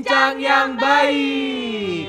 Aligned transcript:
Bincang 0.00 0.40
yang 0.40 0.80
baik. 0.80 2.08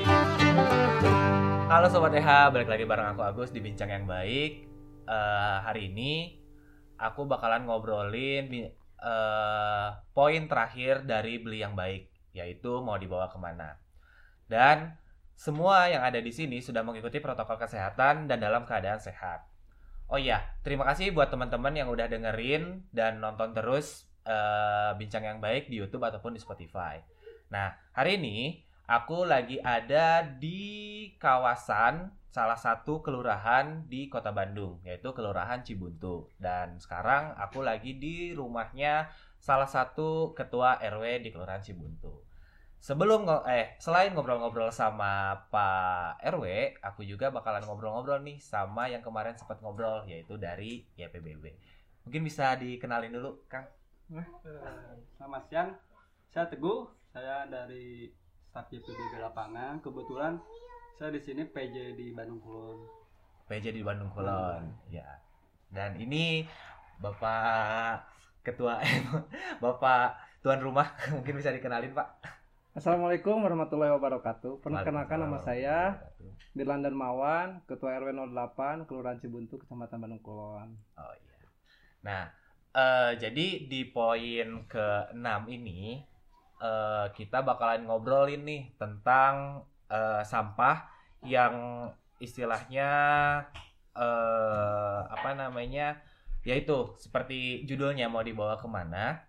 Halo 1.68 1.92
Sobat 1.92 2.16
EH, 2.16 2.48
balik 2.48 2.72
lagi 2.72 2.88
bareng 2.88 3.12
aku 3.12 3.20
Agus 3.20 3.52
di 3.52 3.60
Bincang 3.60 3.92
yang 3.92 4.08
baik. 4.08 4.64
Eh, 5.04 5.56
hari 5.60 5.92
ini 5.92 6.40
aku 6.96 7.28
bakalan 7.28 7.68
ngobrolin 7.68 8.48
eh, 8.48 9.88
poin 10.16 10.42
terakhir 10.48 11.04
dari 11.04 11.36
beli 11.36 11.60
yang 11.60 11.76
baik, 11.76 12.08
yaitu 12.32 12.80
mau 12.80 12.96
dibawa 12.96 13.28
ke 13.28 13.36
mana. 13.36 13.76
Dan 14.48 14.96
semua 15.36 15.92
yang 15.92 16.00
ada 16.00 16.16
di 16.16 16.32
sini 16.32 16.64
sudah 16.64 16.80
mengikuti 16.80 17.20
protokol 17.20 17.60
kesehatan 17.60 18.24
dan 18.24 18.40
dalam 18.40 18.64
keadaan 18.64 19.04
sehat. 19.04 19.44
Oh 20.08 20.16
iya, 20.16 20.40
terima 20.64 20.88
kasih 20.88 21.12
buat 21.12 21.28
teman-teman 21.28 21.76
yang 21.76 21.92
udah 21.92 22.08
dengerin 22.08 22.88
dan 22.88 23.20
nonton 23.20 23.52
terus 23.52 24.08
eh, 24.24 24.96
Bincang 24.96 25.28
yang 25.28 25.44
baik 25.44 25.68
di 25.68 25.76
YouTube 25.76 26.08
ataupun 26.08 26.32
di 26.32 26.40
Spotify. 26.40 27.20
Nah, 27.52 27.76
hari 27.92 28.16
ini 28.16 28.64
aku 28.88 29.28
lagi 29.28 29.60
ada 29.60 30.24
di 30.24 31.12
kawasan 31.20 32.08
salah 32.32 32.56
satu 32.56 33.04
kelurahan 33.04 33.84
di 33.92 34.08
Kota 34.08 34.32
Bandung, 34.32 34.80
yaitu 34.88 35.12
Kelurahan 35.12 35.60
Cibuntu. 35.60 36.32
Dan 36.40 36.80
sekarang 36.80 37.36
aku 37.36 37.60
lagi 37.60 38.00
di 38.00 38.32
rumahnya 38.32 39.12
salah 39.36 39.68
satu 39.68 40.32
ketua 40.32 40.80
RW 40.80 41.20
di 41.20 41.28
Kelurahan 41.28 41.60
Cibuntu. 41.60 42.24
Sebelum 42.80 43.28
eh 43.46 43.76
selain 43.78 44.16
ngobrol-ngobrol 44.16 44.72
sama 44.72 45.44
Pak 45.52 46.24
RW, 46.24 46.80
aku 46.80 47.04
juga 47.04 47.28
bakalan 47.28 47.68
ngobrol-ngobrol 47.68 48.24
nih 48.24 48.40
sama 48.40 48.88
yang 48.88 49.04
kemarin 49.04 49.36
sempat 49.36 49.60
ngobrol 49.60 50.08
yaitu 50.08 50.40
dari 50.40 50.88
YPBB. 50.96 51.52
Mungkin 52.08 52.24
bisa 52.24 52.56
dikenalin 52.56 53.12
dulu, 53.12 53.44
Kang. 53.46 53.68
Eh, 54.10 54.26
Selamat 55.14 55.46
siang, 55.46 55.70
saya 56.32 56.50
Teguh, 56.50 57.01
saya 57.12 57.44
dari 57.44 58.08
staf 58.48 58.72
YPBB 58.72 59.20
lapangan. 59.20 59.84
Kebetulan 59.84 60.40
saya 60.96 61.12
di 61.12 61.20
sini 61.20 61.44
PJ 61.44 61.92
di 61.92 62.16
Bandung 62.16 62.40
Kulon. 62.40 62.88
PJ 63.52 63.76
di 63.76 63.84
Bandung 63.84 64.08
Kulon. 64.16 64.72
Ya. 64.88 65.20
Dan 65.68 66.00
ini 66.00 66.48
Bapak 67.04 68.08
Ketua 68.40 68.80
Bapak 69.64 70.16
tuan 70.40 70.64
rumah 70.64 70.96
mungkin 71.14 71.36
bisa 71.36 71.52
dikenalin, 71.52 71.92
Pak. 71.92 72.08
Assalamualaikum 72.72 73.44
warahmatullahi 73.44 73.92
wabarakatuh. 73.92 74.64
Perkenalkan 74.64 75.20
nama 75.20 75.36
saya. 75.36 76.00
Dirlandan 76.56 76.96
Mawan, 76.96 77.60
Ketua 77.68 78.00
RW 78.00 78.16
08, 78.16 78.88
Kelurahan 78.88 79.20
Cibuntu, 79.20 79.60
Kecamatan 79.60 80.00
Bandung 80.00 80.24
Kulon. 80.24 80.80
Oh 80.96 81.14
iya. 81.20 81.36
Nah, 82.00 82.32
eh, 82.72 83.12
jadi 83.20 83.68
di 83.68 83.84
poin 83.92 84.64
ke-6 84.64 85.28
ini 85.52 86.11
eh, 86.62 87.06
kita 87.18 87.42
bakalan 87.42 87.84
ngobrolin 87.90 88.46
nih 88.46 88.62
tentang 88.78 89.66
eh, 89.90 90.22
sampah 90.22 90.86
yang 91.26 91.88
istilahnya 92.22 92.90
eh, 93.98 95.00
apa 95.10 95.30
namanya? 95.34 95.98
Yaitu 96.46 96.94
seperti 96.98 97.66
judulnya 97.66 98.06
mau 98.06 98.22
dibawa 98.22 98.58
ke 98.58 98.66
mana. 98.70 99.26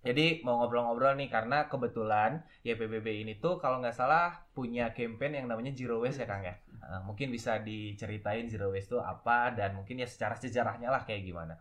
Jadi 0.00 0.40
mau 0.48 0.56
ngobrol-ngobrol 0.64 1.12
nih 1.20 1.28
karena 1.28 1.68
kebetulan 1.68 2.40
YPBB 2.64 3.20
ini 3.20 3.36
tuh 3.36 3.60
kalau 3.60 3.84
nggak 3.84 3.92
salah 3.92 4.48
punya 4.56 4.96
campaign 4.96 5.44
yang 5.44 5.46
namanya 5.52 5.76
Zero 5.76 6.00
Waste 6.00 6.24
ya 6.24 6.28
Kang 6.28 6.40
ya. 6.40 6.56
Eh, 6.56 7.00
mungkin 7.04 7.28
bisa 7.28 7.60
diceritain 7.60 8.48
Zero 8.48 8.72
Waste 8.72 8.96
itu 8.96 8.98
apa 9.00 9.52
dan 9.52 9.76
mungkin 9.76 10.00
ya 10.00 10.08
secara 10.08 10.40
sejarahnya 10.40 10.88
lah 10.88 11.04
kayak 11.04 11.22
gimana. 11.28 11.60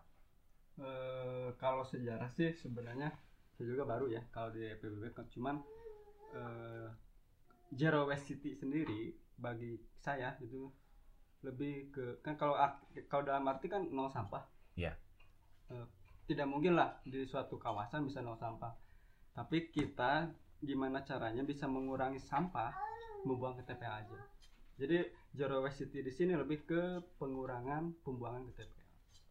Eh, 0.80 1.52
kalau 1.60 1.84
sejarah 1.84 2.32
sih 2.32 2.56
sebenarnya 2.56 3.12
saya 3.60 3.76
juga 3.76 3.84
baru 3.84 4.08
ya 4.08 4.24
kalau 4.32 4.56
di 4.56 4.72
kan 5.12 5.28
cuman 5.28 5.60
eh, 6.32 6.88
Zero 7.76 8.08
Waste 8.08 8.40
City 8.40 8.56
sendiri 8.56 9.12
bagi 9.36 9.76
saya 10.00 10.40
itu 10.40 10.72
lebih 11.44 11.92
ke 11.92 12.24
kan 12.24 12.40
kalau 12.40 12.56
kalau 13.12 13.24
dalam 13.28 13.44
arti 13.52 13.68
kan 13.68 13.84
nol 13.92 14.08
sampah. 14.08 14.48
Iya. 14.80 14.96
Eh, 15.76 15.86
tidak 16.32 16.48
mungkin 16.48 16.80
lah 16.80 17.04
di 17.04 17.28
suatu 17.28 17.60
kawasan 17.60 18.08
bisa 18.08 18.24
nol 18.24 18.40
sampah. 18.40 18.72
Tapi 19.36 19.68
kita 19.76 20.32
gimana 20.64 21.04
caranya 21.04 21.44
bisa 21.44 21.68
mengurangi 21.68 22.24
sampah 22.24 22.72
membuang 23.28 23.60
ke 23.60 23.64
TPA 23.68 24.08
aja. 24.08 24.20
Jadi 24.80 25.04
Zero 25.36 25.60
Waste 25.60 25.84
City 25.84 26.00
di 26.00 26.12
sini 26.16 26.32
lebih 26.40 26.64
ke 26.64 26.82
pengurangan 27.20 27.92
pembuangan 28.08 28.48
ke 28.48 28.64
TPA. 28.64 28.88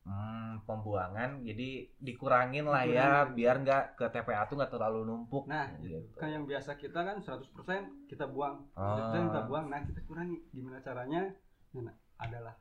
Hmm, 0.09 0.38
pembuangan 0.65 1.43
jadi 1.43 1.87
dikurangin 2.01 2.67
lah 2.67 2.83
ya 2.83 3.27
Dikurangin. 3.27 3.37
biar 3.37 3.57
nggak 3.63 3.83
ke 3.99 4.05
TPA 4.11 4.43
tuh 4.49 4.57
nggak 4.59 4.73
terlalu 4.73 5.01
numpuk. 5.07 5.45
Nah, 5.47 5.71
gitu. 5.79 6.01
kan 6.17 6.31
yang 6.33 6.49
biasa 6.49 6.75
kita 6.79 7.01
kan 7.03 7.17
100% 7.21 8.09
kita 8.11 8.25
buang. 8.31 8.65
Ah. 8.75 9.13
100% 9.13 9.31
kita 9.31 9.43
buang. 9.47 9.67
Nah, 9.71 9.81
kita 9.85 10.01
kurangi. 10.09 10.39
Gimana 10.51 10.79
caranya? 10.81 11.31
Nah, 11.77 11.95
adalah 12.19 12.55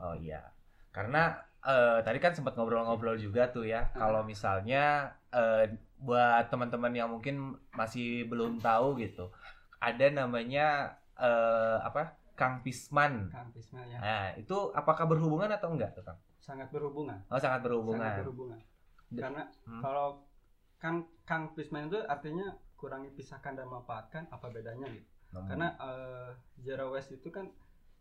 Oh 0.00 0.14
iya. 0.16 0.40
Karena 0.90 1.36
eh, 1.60 2.00
tadi 2.00 2.18
kan 2.18 2.32
sempat 2.32 2.56
ngobrol-ngobrol 2.56 3.20
juga 3.20 3.52
tuh 3.52 3.68
ya. 3.68 3.92
Kalau 3.92 4.24
misalnya 4.24 5.12
eh, 5.30 5.76
buat 6.00 6.48
teman-teman 6.48 6.92
yang 6.96 7.08
mungkin 7.12 7.58
masih 7.76 8.24
belum 8.26 8.58
tahu 8.64 8.96
gitu, 8.98 9.28
ada 9.78 10.06
namanya 10.08 10.96
eh, 11.20 11.78
apa? 11.84 12.16
Kang 12.40 12.64
Pisman. 12.64 13.28
Kang 13.28 13.52
Pisma 13.52 13.84
ya. 13.84 14.00
Nah, 14.00 14.24
itu 14.40 14.72
apakah 14.72 15.04
berhubungan 15.04 15.52
atau 15.52 15.76
enggak 15.76 15.92
tuh, 15.92 16.00
Kang? 16.00 16.16
Sangat 16.50 16.68
berhubungan. 16.68 17.18
Oh, 17.30 17.38
sangat 17.38 17.60
berhubungan. 17.62 18.02
Sangat 18.02 18.18
berhubungan. 18.26 18.58
Karena 19.10 19.42
Hmm. 19.64 19.78
kalau 19.80 20.08
Kang 20.76 20.98
Kang 21.22 21.54
Pisma 21.54 21.86
itu 21.86 21.98
artinya 22.04 22.50
kurangi 22.74 23.12
pisahkan 23.12 23.54
dan 23.54 23.68
manfaatkan 23.68 24.26
apa 24.26 24.50
bedanya 24.50 24.90
gitu. 24.90 25.06
Hmm. 25.30 25.46
Karena 25.46 25.68
eh, 25.78 26.30
zero 26.58 26.90
waste 26.90 27.14
itu 27.14 27.30
kan 27.30 27.46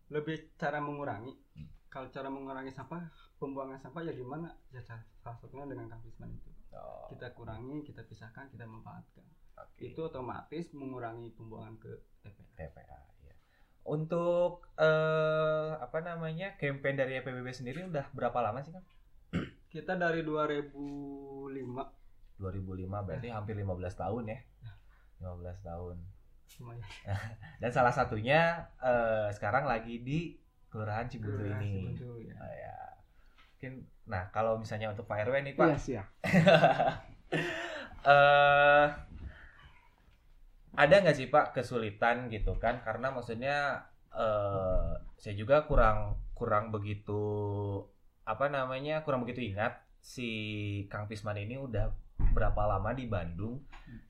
lebih 0.10 0.50
cara 0.58 0.82
mengurangi. 0.82 1.38
Hmm. 1.54 1.70
Kalau 1.90 2.10
cara 2.10 2.30
mengurangi 2.30 2.70
sampah, 2.70 3.02
pembuangan 3.38 3.78
sampah 3.78 4.02
ya 4.02 4.14
gimana? 4.14 4.50
Ya 4.70 4.82
salah 4.82 5.06
satunya 5.38 5.66
dengan 5.66 5.90
Kang 5.90 6.02
Pisman 6.02 6.30
itu. 6.34 6.50
Oh, 6.70 7.10
Kita 7.10 7.34
kurangi, 7.34 7.82
kita 7.82 8.06
pisahkan, 8.06 8.46
kita 8.50 8.66
manfaatkan. 8.66 9.26
oke. 9.58 9.82
Itu 9.82 10.06
otomatis 10.06 10.70
mengurangi 10.72 11.34
pembuangan 11.34 11.78
ke 11.78 11.90
TPA. 12.22 12.46
TPA. 12.56 13.00
Untuk 13.90 14.70
eh 14.78 15.72
apa 15.82 15.98
namanya 16.06 16.54
campaign 16.62 16.96
dari 17.02 17.18
EPBB 17.18 17.50
sendiri 17.50 17.90
udah 17.90 18.06
berapa 18.14 18.38
lama 18.46 18.62
sih 18.62 18.70
kan? 18.70 18.86
Kita 19.74 19.98
dari 19.98 20.22
2005 20.22 20.70
2005 22.40 23.06
berarti 23.06 23.28
hampir 23.34 23.58
15 23.58 24.02
tahun 24.02 24.24
ya. 24.30 24.40
15 25.20 25.68
tahun. 25.68 25.98
lumayan. 26.60 26.84
Dan 27.62 27.72
salah 27.72 27.94
satunya 27.94 28.68
eh 28.82 29.30
sekarang 29.32 29.70
lagi 29.70 30.02
di 30.02 30.36
Kelurahan 30.70 31.10
Cibuntu 31.10 31.42
Kelurahan 31.42 31.64
ini. 31.66 31.94
Cibuntu, 31.94 32.10
ya. 32.22 32.36
Oh, 32.38 32.54
ya. 32.54 32.76
Mungkin 33.54 33.74
nah 34.10 34.24
kalau 34.34 34.58
misalnya 34.58 34.90
untuk 34.90 35.06
Pak 35.06 35.30
RW 35.30 35.36
nih 35.46 35.54
Pak, 35.58 35.68
Iya 35.70 35.78
siap. 35.78 36.08
eh 38.10 38.86
ada 40.80 40.96
nggak 41.04 41.18
sih 41.20 41.28
Pak 41.28 41.52
kesulitan 41.60 42.32
gitu 42.32 42.56
kan? 42.56 42.80
Karena 42.80 43.12
maksudnya 43.12 43.84
eh 44.16 44.90
saya 45.20 45.36
juga 45.36 45.68
kurang 45.68 46.16
kurang 46.34 46.72
begitu 46.72 47.20
apa 48.24 48.48
namanya 48.48 49.04
kurang 49.04 49.28
begitu 49.28 49.44
ingat 49.44 49.84
si 50.00 50.30
Kang 50.88 51.12
Pisman 51.12 51.36
ini 51.36 51.60
udah 51.60 51.92
berapa 52.32 52.64
lama 52.64 52.96
di 52.96 53.06
Bandung. 53.12 53.60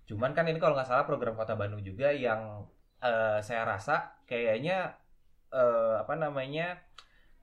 Cuman 0.06 0.38
kan 0.38 0.46
ini 0.46 0.62
kalau 0.62 0.78
nggak 0.78 0.90
salah 0.90 1.09
program 1.09 1.34
Kota 1.34 1.58
Bandung 1.58 1.81
juga 1.81 2.13
yang 2.13 2.69
eh, 3.02 3.41
saya 3.41 3.66
rasa 3.66 4.22
kayaknya 4.29 4.94
eh, 5.50 5.96
apa 5.97 6.13
namanya 6.13 6.78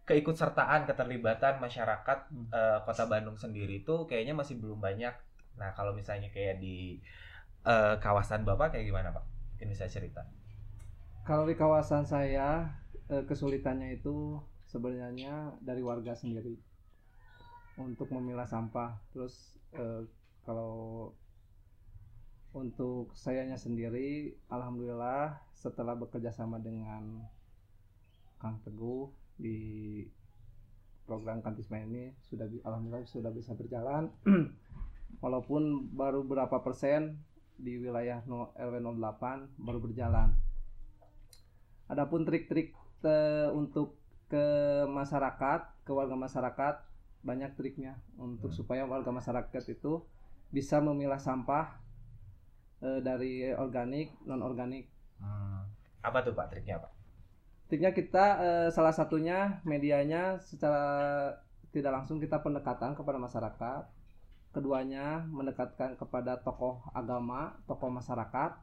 keikutsertaan 0.07 0.87
keterlibatan 0.87 1.59
masyarakat 1.59 2.19
eh, 2.55 2.79
Kota 2.87 3.05
Bandung 3.11 3.35
sendiri 3.35 3.83
itu 3.83 4.07
kayaknya 4.07 4.39
masih 4.39 4.63
belum 4.63 4.79
banyak. 4.79 5.15
Nah 5.59 5.75
kalau 5.75 5.91
misalnya 5.99 6.31
kayak 6.31 6.63
di 6.63 7.03
eh, 7.67 7.95
kawasan 7.99 8.47
Bapak 8.47 8.73
kayak 8.73 8.87
gimana 8.87 9.11
Pak? 9.11 9.25
Mungkin 9.57 9.69
bisa 9.75 9.91
cerita. 9.91 10.23
Kalau 11.27 11.43
di 11.43 11.59
kawasan 11.59 12.07
saya 12.07 12.71
eh, 13.11 13.27
kesulitannya 13.27 13.99
itu 13.99 14.39
sebenarnya 14.71 15.59
dari 15.59 15.83
warga 15.83 16.15
sendiri 16.15 16.55
untuk 17.77 18.09
memilah 18.15 18.47
sampah. 18.47 19.03
Terus 19.11 19.59
eh, 19.75 20.07
kalau 20.47 21.11
untuk 22.57 23.13
sayanya 23.13 23.61
sendiri, 23.61 24.33
alhamdulillah 24.49 25.37
setelah 25.53 25.93
bekerja 25.93 26.33
sama 26.33 26.57
dengan 26.57 27.21
Kang 28.41 28.65
Teguh 28.65 29.13
di 29.37 30.01
program 31.05 31.45
Kantisma 31.45 31.85
ini 31.85 32.17
sudah 32.25 32.49
alhamdulillah 32.65 33.05
sudah 33.05 33.29
bisa 33.35 33.53
berjalan. 33.53 34.09
Walaupun 35.23 35.93
baru 35.93 36.25
berapa 36.25 36.61
persen 36.65 37.21
di 37.57 37.81
wilayah 37.81 38.21
RW 38.55 38.75
08 38.81 39.57
baru 39.57 39.79
berjalan. 39.81 40.33
Adapun 41.87 42.27
trik-trik 42.27 42.75
te- 43.01 43.51
untuk 43.55 43.97
ke 44.27 44.45
masyarakat, 44.91 45.61
ke 45.87 45.93
warga 45.95 46.19
masyarakat 46.19 46.75
banyak 47.23 47.55
triknya 47.59 47.99
untuk 48.19 48.51
Hmm. 48.51 48.59
supaya 48.59 48.83
warga 48.87 49.11
masyarakat 49.11 49.65
itu 49.71 50.03
bisa 50.51 50.79
memilah 50.79 51.19
sampah 51.19 51.83
eh, 52.83 53.01
dari 53.03 53.51
organik 53.57 54.13
non 54.27 54.43
organik 54.45 54.91
Hmm. 55.17 55.65
Apa 56.05 56.21
tuh 56.21 56.37
Pak 56.37 56.53
triknya 56.53 56.77
Pak? 56.77 56.93
Triknya 57.67 57.91
kita 57.91 58.25
eh, 58.39 58.69
salah 58.71 58.93
satunya 58.93 59.65
medianya 59.65 60.37
secara 60.45 61.33
tidak 61.73 61.93
langsung 62.03 62.21
kita 62.21 62.45
pendekatan 62.45 62.93
kepada 62.93 63.17
masyarakat. 63.17 63.83
Keduanya 64.57 65.21
mendekatkan 65.29 66.01
kepada 66.01 66.41
tokoh 66.41 66.81
agama, 66.97 67.53
tokoh 67.69 67.93
masyarakat. 67.93 68.57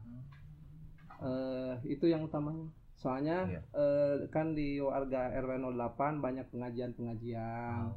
Eh, 1.22 1.74
itu 1.86 2.10
yang 2.10 2.26
utamanya. 2.26 2.66
Soalnya 2.98 3.46
Iya. 3.46 3.62
eh, 3.78 4.16
kan 4.34 4.58
di 4.58 4.82
warga 4.82 5.30
RW 5.38 5.62
08 5.62 6.18
banyak 6.18 6.50
pengajian-pengajian. 6.50 7.94
Oh, 7.94 7.96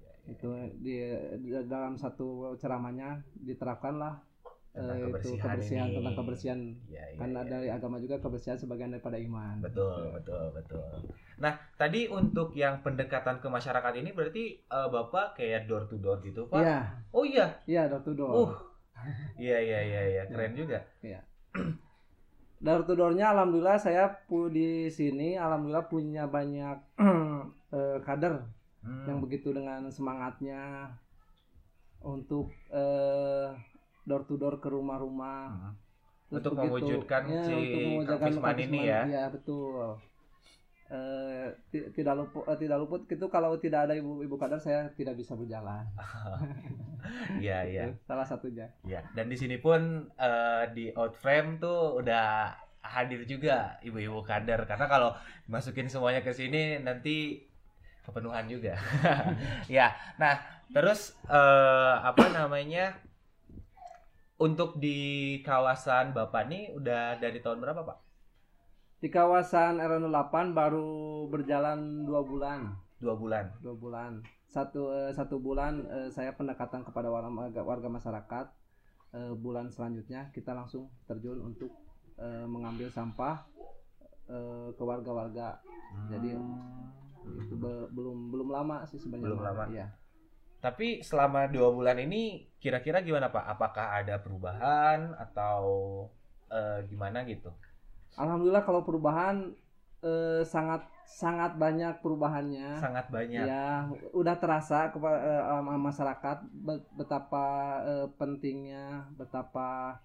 iya, 0.00 0.10
iya. 0.24 0.32
Itu 0.32 0.48
di, 0.80 0.96
di 1.44 1.50
dalam 1.68 2.00
satu 2.00 2.56
ceramahnya 2.56 3.20
diterapkanlah 3.44 4.24
Tentang 4.78 4.98
itu 4.98 5.06
kebersihan 5.34 5.56
ini. 5.90 5.96
tentang 5.98 6.14
kebersihan 6.14 6.60
Iya, 6.86 7.04
iya, 7.10 7.18
karena 7.18 7.40
iya. 7.42 7.50
dari 7.50 7.68
agama 7.74 7.96
juga 7.98 8.16
kebersihan 8.22 8.54
sebagian 8.54 8.94
daripada 8.94 9.18
iman. 9.18 9.58
Betul, 9.58 10.14
betul, 10.14 10.44
betul. 10.54 10.86
Nah, 11.38 11.58
tadi 11.74 12.06
untuk 12.06 12.54
yang 12.54 12.78
pendekatan 12.80 13.42
ke 13.42 13.48
masyarakat 13.50 13.92
ini 13.98 14.10
berarti 14.14 14.44
eh, 14.62 14.88
Bapak 14.88 15.34
kayak 15.34 15.66
door 15.66 15.90
to 15.90 15.98
door 15.98 16.22
gitu, 16.22 16.46
Pak? 16.46 16.62
Iya, 16.62 16.78
Oh 17.10 17.26
iya. 17.26 17.46
iya 17.66 17.90
door 17.90 18.02
to 18.06 18.14
door. 18.14 18.32
Uh. 18.32 18.52
Iya, 19.38 19.58
iya, 19.62 19.78
iya, 19.82 20.02
iya, 20.10 20.22
keren 20.26 20.54
juga. 20.54 20.82
Door 22.58 22.90
to 22.90 22.98
doornya 22.98 23.30
alhamdulillah 23.30 23.78
saya 23.78 24.18
di 24.50 24.90
sini 24.90 25.38
alhamdulillah 25.38 25.86
punya 25.86 26.26
banyak 26.26 26.78
eh, 27.78 27.98
kader 28.02 28.42
Hmm. 28.78 29.10
yang 29.10 29.18
begitu 29.18 29.50
dengan 29.50 29.90
semangatnya 29.90 30.86
untuk 31.98 32.54
eh, 32.70 33.50
door 34.08 34.24
to 34.24 34.40
door 34.40 34.56
ke 34.58 34.68
rumah-rumah. 34.72 35.44
Hmm. 35.52 35.74
Terus 36.28 36.44
Untuk 36.44 36.52
mewujudkan 36.60 37.22
ya, 37.24 37.40
si 37.44 37.52
untuk 37.52 37.80
mewujudkan 37.84 38.32
Kang 38.40 38.58
ini 38.60 38.80
ya. 38.84 39.00
Iya, 39.04 39.24
betul. 39.32 39.96
Eh, 40.88 41.46
ti- 41.68 41.88
tidak 41.92 42.16
luput 42.16 42.48
tidak 42.56 42.80
luput 42.80 43.04
itu 43.04 43.26
kalau 43.28 43.60
tidak 43.60 43.88
ada 43.88 43.92
ibu 43.92 44.24
ibu 44.24 44.36
kader 44.40 44.56
saya 44.56 44.88
tidak 44.96 45.20
bisa 45.20 45.36
berjalan. 45.36 45.84
Iya, 47.40 47.64
iya. 47.64 47.82
Salah 48.04 48.26
satunya. 48.26 48.68
Iya, 48.84 49.00
dan 49.16 49.32
di 49.32 49.36
sini 49.38 49.56
pun 49.56 50.10
eh, 50.18 50.64
di 50.76 50.90
Outframe 50.92 51.56
tuh 51.56 52.02
udah 52.02 52.52
hadir 52.84 53.24
juga 53.28 53.76
ibu-ibu 53.84 54.24
kader 54.24 54.64
karena 54.64 54.86
kalau 54.88 55.10
masukin 55.46 55.88
semuanya 55.88 56.24
ke 56.24 56.32
sini 56.32 56.80
nanti 56.80 57.44
kepenuhan 58.04 58.48
juga. 58.48 58.76
ya, 59.72 59.92
nah 60.16 60.40
terus 60.72 61.16
eh, 61.28 61.94
apa 62.00 62.28
namanya 62.32 62.96
untuk 64.38 64.78
di 64.78 64.98
kawasan 65.42 66.14
Bapak 66.14 66.46
nih 66.46 66.74
udah 66.78 67.18
dari 67.18 67.42
tahun 67.42 67.58
berapa 67.58 67.82
Pak? 67.82 67.98
Di 68.98 69.10
kawasan 69.10 69.78
RW 69.78 70.10
8 70.10 70.54
baru 70.54 70.88
berjalan 71.30 72.06
dua 72.06 72.22
bulan. 72.22 72.74
Dua 72.98 73.14
bulan. 73.14 73.54
dua 73.62 73.74
bulan 73.78 74.12
satu 74.48 74.90
eh, 74.90 75.12
satu 75.12 75.38
bulan 75.38 75.84
eh, 75.86 76.08
saya 76.10 76.32
pendekatan 76.34 76.82
kepada 76.82 77.12
warga 77.12 77.62
warga 77.62 77.88
masyarakat 77.90 78.46
Eh, 79.08 79.32
bulan 79.32 79.72
selanjutnya 79.72 80.28
kita 80.36 80.52
langsung 80.52 80.92
terjun 81.08 81.40
untuk 81.40 81.72
mengambil 82.44 82.92
sampah 82.92 83.40
ke 84.76 84.82
warga-warga 84.84 85.56
Jadi, 86.12 86.36
itu 87.40 87.54
be- 87.56 87.88
belum 87.88 88.28
belum 88.28 88.52
lama 88.52 88.84
sih 88.84 89.00
sebenarnya 89.00 89.32
Belum 89.32 89.40
lama. 89.40 89.64
Iya. 89.72 89.86
Tapi 90.58 91.06
selama 91.06 91.46
dua 91.46 91.70
bulan 91.70 92.02
ini 92.02 92.50
kira-kira 92.58 92.98
gimana 92.98 93.30
Pak? 93.30 93.44
Apakah 93.46 94.02
ada 94.02 94.18
perubahan 94.18 95.14
atau 95.14 95.62
eh, 96.50 96.82
gimana 96.90 97.22
gitu? 97.24 97.50
alhamdulillah 98.18 98.66
kalau 98.66 98.82
perubahan 98.82 99.54
eh, 100.02 100.42
sangat 100.42 100.82
sangat 101.06 101.54
banyak 101.54 102.02
perubahannya 102.02 102.74
Sangat 102.76 103.06
banyak. 103.08 103.46
ya 103.46 103.86
udah 104.10 104.34
terasa 104.42 104.90
kepada 104.90 105.62
masyarakat 105.62 106.36
be- 106.50 106.82
betapa 106.98 107.46
eh, 107.86 108.06
pentingnya 108.18 109.06
betapa 109.14 110.02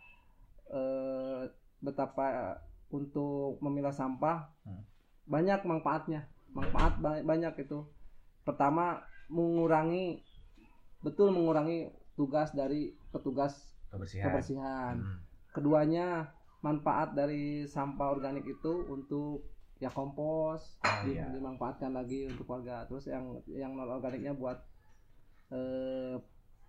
eh, 0.69 1.49
betapa 1.81 2.25
eh, 2.29 2.55
untuk 2.93 3.57
memilah 3.59 3.91
sampah 3.91 4.45
Hmm. 4.63 4.79
banyak 5.25 5.65
manfaatnya 5.65 6.29
manfaat 6.53 6.93
ba- 7.01 7.25
banyak 7.25 7.51
itu 7.59 7.83
pertama 8.45 9.01
mengurangi 9.27 10.21
betul 11.03 11.29
mengurangi 11.29 11.87
tugas 12.15 12.49
dari 12.51 12.95
petugas 13.11 13.75
Kebersihan. 13.89 14.25
kebersihan 14.25 14.95
Hmm. 14.97 15.19
keduanya 15.51 16.31
manfaat 16.59 17.11
dari 17.11 17.67
sampah 17.67 18.09
organik 18.09 18.47
itu 18.47 18.73
untuk 18.87 19.43
ya 19.77 19.91
kompos 19.91 20.79
Oh, 20.79 21.03
di- 21.03 21.19
iya. 21.19 21.27
dimanfaatkan 21.27 21.91
lagi 21.91 22.23
untuk 22.25 22.47
warga 22.47 22.87
terus 22.87 23.05
yang 23.05 23.35
yang 23.45 23.75
non 23.75 23.91
organiknya 23.91 24.31
buat 24.31 24.63
eh, 25.51 26.15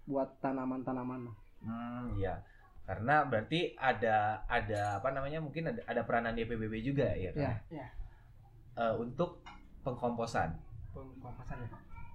buat 0.04 0.36
tanaman-tanaman 0.40 1.30
Hmm, 1.64 2.12
iya. 2.14 2.44
Karena 2.84 3.24
berarti 3.24 3.72
ada 3.72 4.44
ada 4.44 5.00
apa 5.00 5.08
namanya 5.08 5.40
mungkin 5.40 5.64
ada, 5.64 5.80
ada 5.88 6.04
peranan 6.04 6.36
DPBB 6.36 6.84
juga 6.84 7.08
ya 7.16 7.32
kan? 7.32 7.56
Iya, 7.72 7.80
iya. 7.80 7.86
Eh, 8.76 8.94
untuk 9.00 9.40
pengkomposan. 9.80 10.52
pengkompasan 10.92 11.64
ya 11.64 11.68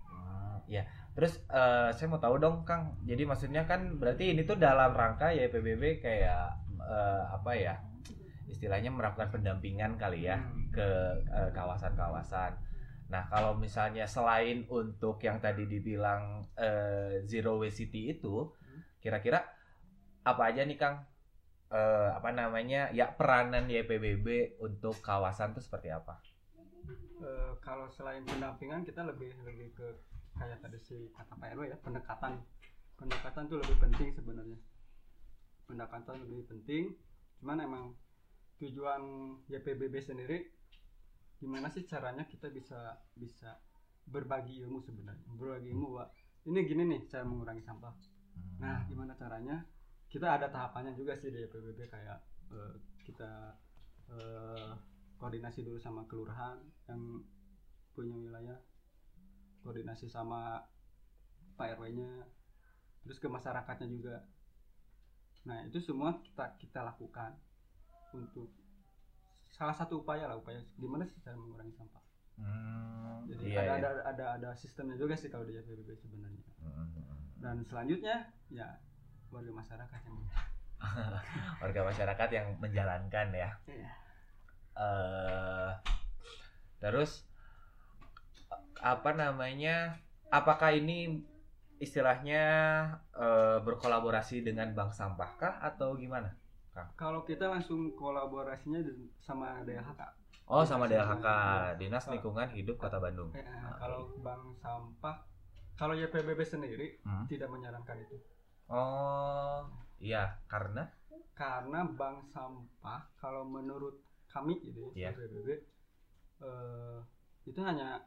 Hmm, 0.05 0.57
ya. 0.69 0.83
Terus 1.19 1.35
eh, 1.51 1.91
saya 1.91 2.07
mau 2.07 2.15
tahu 2.23 2.39
dong 2.39 2.63
Kang. 2.63 2.95
Jadi 3.03 3.27
maksudnya 3.27 3.67
kan 3.67 3.99
berarti 3.99 4.31
ini 4.31 4.47
tuh 4.47 4.55
dalam 4.55 4.95
rangka 4.95 5.35
ya 5.35 5.51
PBB 5.51 5.99
kayak 5.99 6.47
eh, 6.79 7.23
apa 7.27 7.51
ya? 7.59 7.75
Istilahnya 8.47 8.87
melakukan 8.87 9.27
pendampingan 9.27 9.99
kali 9.99 10.31
ya 10.31 10.39
Hmm. 10.39 10.71
ke 10.71 10.87
eh, 11.27 11.51
kawasan-kawasan. 11.51 12.55
Nah, 13.11 13.27
kalau 13.27 13.59
misalnya 13.59 14.07
selain 14.07 14.63
untuk 14.71 15.19
yang 15.19 15.43
tadi 15.43 15.67
dibilang 15.67 16.47
eh, 16.55 17.19
zero 17.27 17.59
waste 17.59 17.83
city 17.83 18.15
itu, 18.15 18.55
kira-kira 19.03 19.43
apa 20.23 20.41
aja 20.47 20.63
nih 20.63 20.79
Kang? 20.79 21.03
Eh, 21.67 22.09
apa 22.15 22.31
namanya? 22.31 22.95
Ya 22.95 23.11
peranan 23.11 23.67
YPBB 23.67 24.55
untuk 24.63 24.95
kawasan 25.03 25.51
itu 25.51 25.67
seperti 25.67 25.91
apa? 25.91 26.23
Eh, 27.19 27.51
kalau 27.59 27.91
selain 27.91 28.23
pendampingan 28.23 28.87
kita 28.87 29.03
lebih 29.03 29.35
lebih 29.43 29.75
ke 29.75 29.87
kayak 30.39 30.63
tadi 30.63 30.79
si 30.79 30.95
kata 31.11 31.35
Pak 31.35 31.59
RW 31.59 31.67
ya 31.67 31.77
pendekatan. 31.83 32.39
Pendekatan 32.95 33.43
itu 33.51 33.55
lebih 33.59 33.77
penting 33.83 34.09
sebenarnya. 34.15 34.59
Pendekatan 35.67 36.15
lebih 36.23 36.47
penting. 36.47 36.95
Cuman 37.43 37.59
emang 37.59 37.85
tujuan 38.59 39.01
YPBB 39.47 39.95
sendiri 40.03 40.55
gimana 41.39 41.71
sih 41.71 41.87
caranya 41.87 42.27
kita 42.27 42.51
bisa 42.51 42.99
bisa 43.15 43.59
berbagi 44.07 44.63
ilmu 44.63 44.79
sebenarnya? 44.83 45.27
Berbagi 45.35 45.71
ilmu 45.75 45.87
Pak 45.99 46.09
ini 46.47 46.59
gini 46.63 46.83
nih 46.87 46.99
cara 47.11 47.27
mengurangi 47.27 47.61
sampah. 47.61 47.91
Nah, 48.63 48.87
gimana 48.87 49.11
caranya? 49.19 49.59
Kita 50.07 50.39
ada 50.39 50.47
tahapannya 50.47 50.95
juga 50.95 51.13
sih 51.19 51.29
di 51.29 51.43
PBB 51.45 51.85
kayak 51.91 52.19
eh, 52.49 52.73
kita 53.03 53.53
eh, 54.09 54.71
koordinasi 55.19 55.67
dulu 55.67 55.77
sama 55.77 56.07
kelurahan 56.07 56.57
yang 56.87 57.21
punya 57.91 58.15
wilayah, 58.15 58.55
koordinasi 59.63 60.07
sama 60.07 60.63
Pak 61.59 61.75
RW-nya, 61.75 62.23
terus 63.03 63.19
ke 63.19 63.27
masyarakatnya 63.27 63.87
juga. 63.91 64.15
Nah, 65.47 65.63
itu 65.67 65.79
semua 65.79 66.19
kita 66.23 66.55
kita 66.59 66.83
lakukan 66.83 67.35
untuk 68.15 68.51
salah 69.49 69.75
satu 69.75 70.01
upaya 70.03 70.29
lah 70.29 70.39
upaya 70.39 70.63
gimana 70.79 71.03
sih 71.03 71.19
cara 71.19 71.35
mengurangi 71.35 71.75
sampah. 71.75 72.03
Hmm, 72.39 73.27
Jadi 73.27 73.51
iya, 73.51 73.67
ada, 73.67 73.75
iya. 73.75 73.75
ada 73.75 73.89
ada 74.07 74.25
ada 74.39 74.49
sistemnya 74.55 74.95
juga 74.95 75.19
sih 75.19 75.27
kalau 75.27 75.43
di 75.43 75.59
PBB 75.59 75.91
sebenarnya. 75.99 76.43
Hmm. 76.63 76.87
Dan 77.39 77.55
selanjutnya 77.67 78.31
ya 78.47 78.79
warga 79.27 79.51
masyarakat 79.51 79.99
yang 80.07 80.17
warga 81.63 81.81
masyarakat 81.83 82.29
yang 82.31 82.47
menjalankan 82.63 83.27
ya. 83.35 83.51
Iya. 83.67 83.91
eh 84.79 85.71
terus 86.79 87.28
apa 88.79 89.11
namanya? 89.11 89.99
Apakah 90.29 90.71
ini 90.71 91.23
istilahnya 91.79 92.43
eh, 93.13 93.57
berkolaborasi 93.59 94.41
dengan 94.41 94.71
bank 94.73 94.91
sampah 94.91 95.31
kah 95.35 95.55
atau 95.59 95.95
gimana? 95.95 96.31
Kalau 96.95 97.27
kita 97.27 97.51
langsung 97.51 97.91
kolaborasinya 97.91 98.79
sama 99.19 99.59
DLHK. 99.67 99.99
Oh, 100.47 100.63
sama 100.63 100.87
Sama- 100.87 101.19
DLHK, 101.19 101.27
Dinas 101.77 102.07
Lingkungan 102.07 102.47
Hidup 102.49 102.79
Kota 102.79 102.97
Bandung. 102.97 103.35
Eh, 103.35 103.43
Ah, 103.43 103.75
kalau 103.77 104.15
bank 104.17 104.55
sampah, 104.57 105.19
kalau 105.75 105.93
YPBB 105.93 106.39
sendiri 106.41 106.97
Hmm. 107.03 107.27
tidak 107.27 107.51
menyarankan 107.51 107.99
itu. 107.99 108.15
Oh, 108.65 109.67
iya, 109.99 110.39
karena 110.47 110.87
Karena 111.35 111.83
bank 111.85 112.27
sampah 112.27 112.99
kalau 113.15 113.43
menurut 113.43 113.95
kami 114.27 114.59
gitu 114.61 114.91
Iya. 114.91 115.11
ya, 115.11 115.15
YPBB 115.15 115.47
eh, 116.39 116.97
itu 117.45 117.59
hanya 117.59 117.99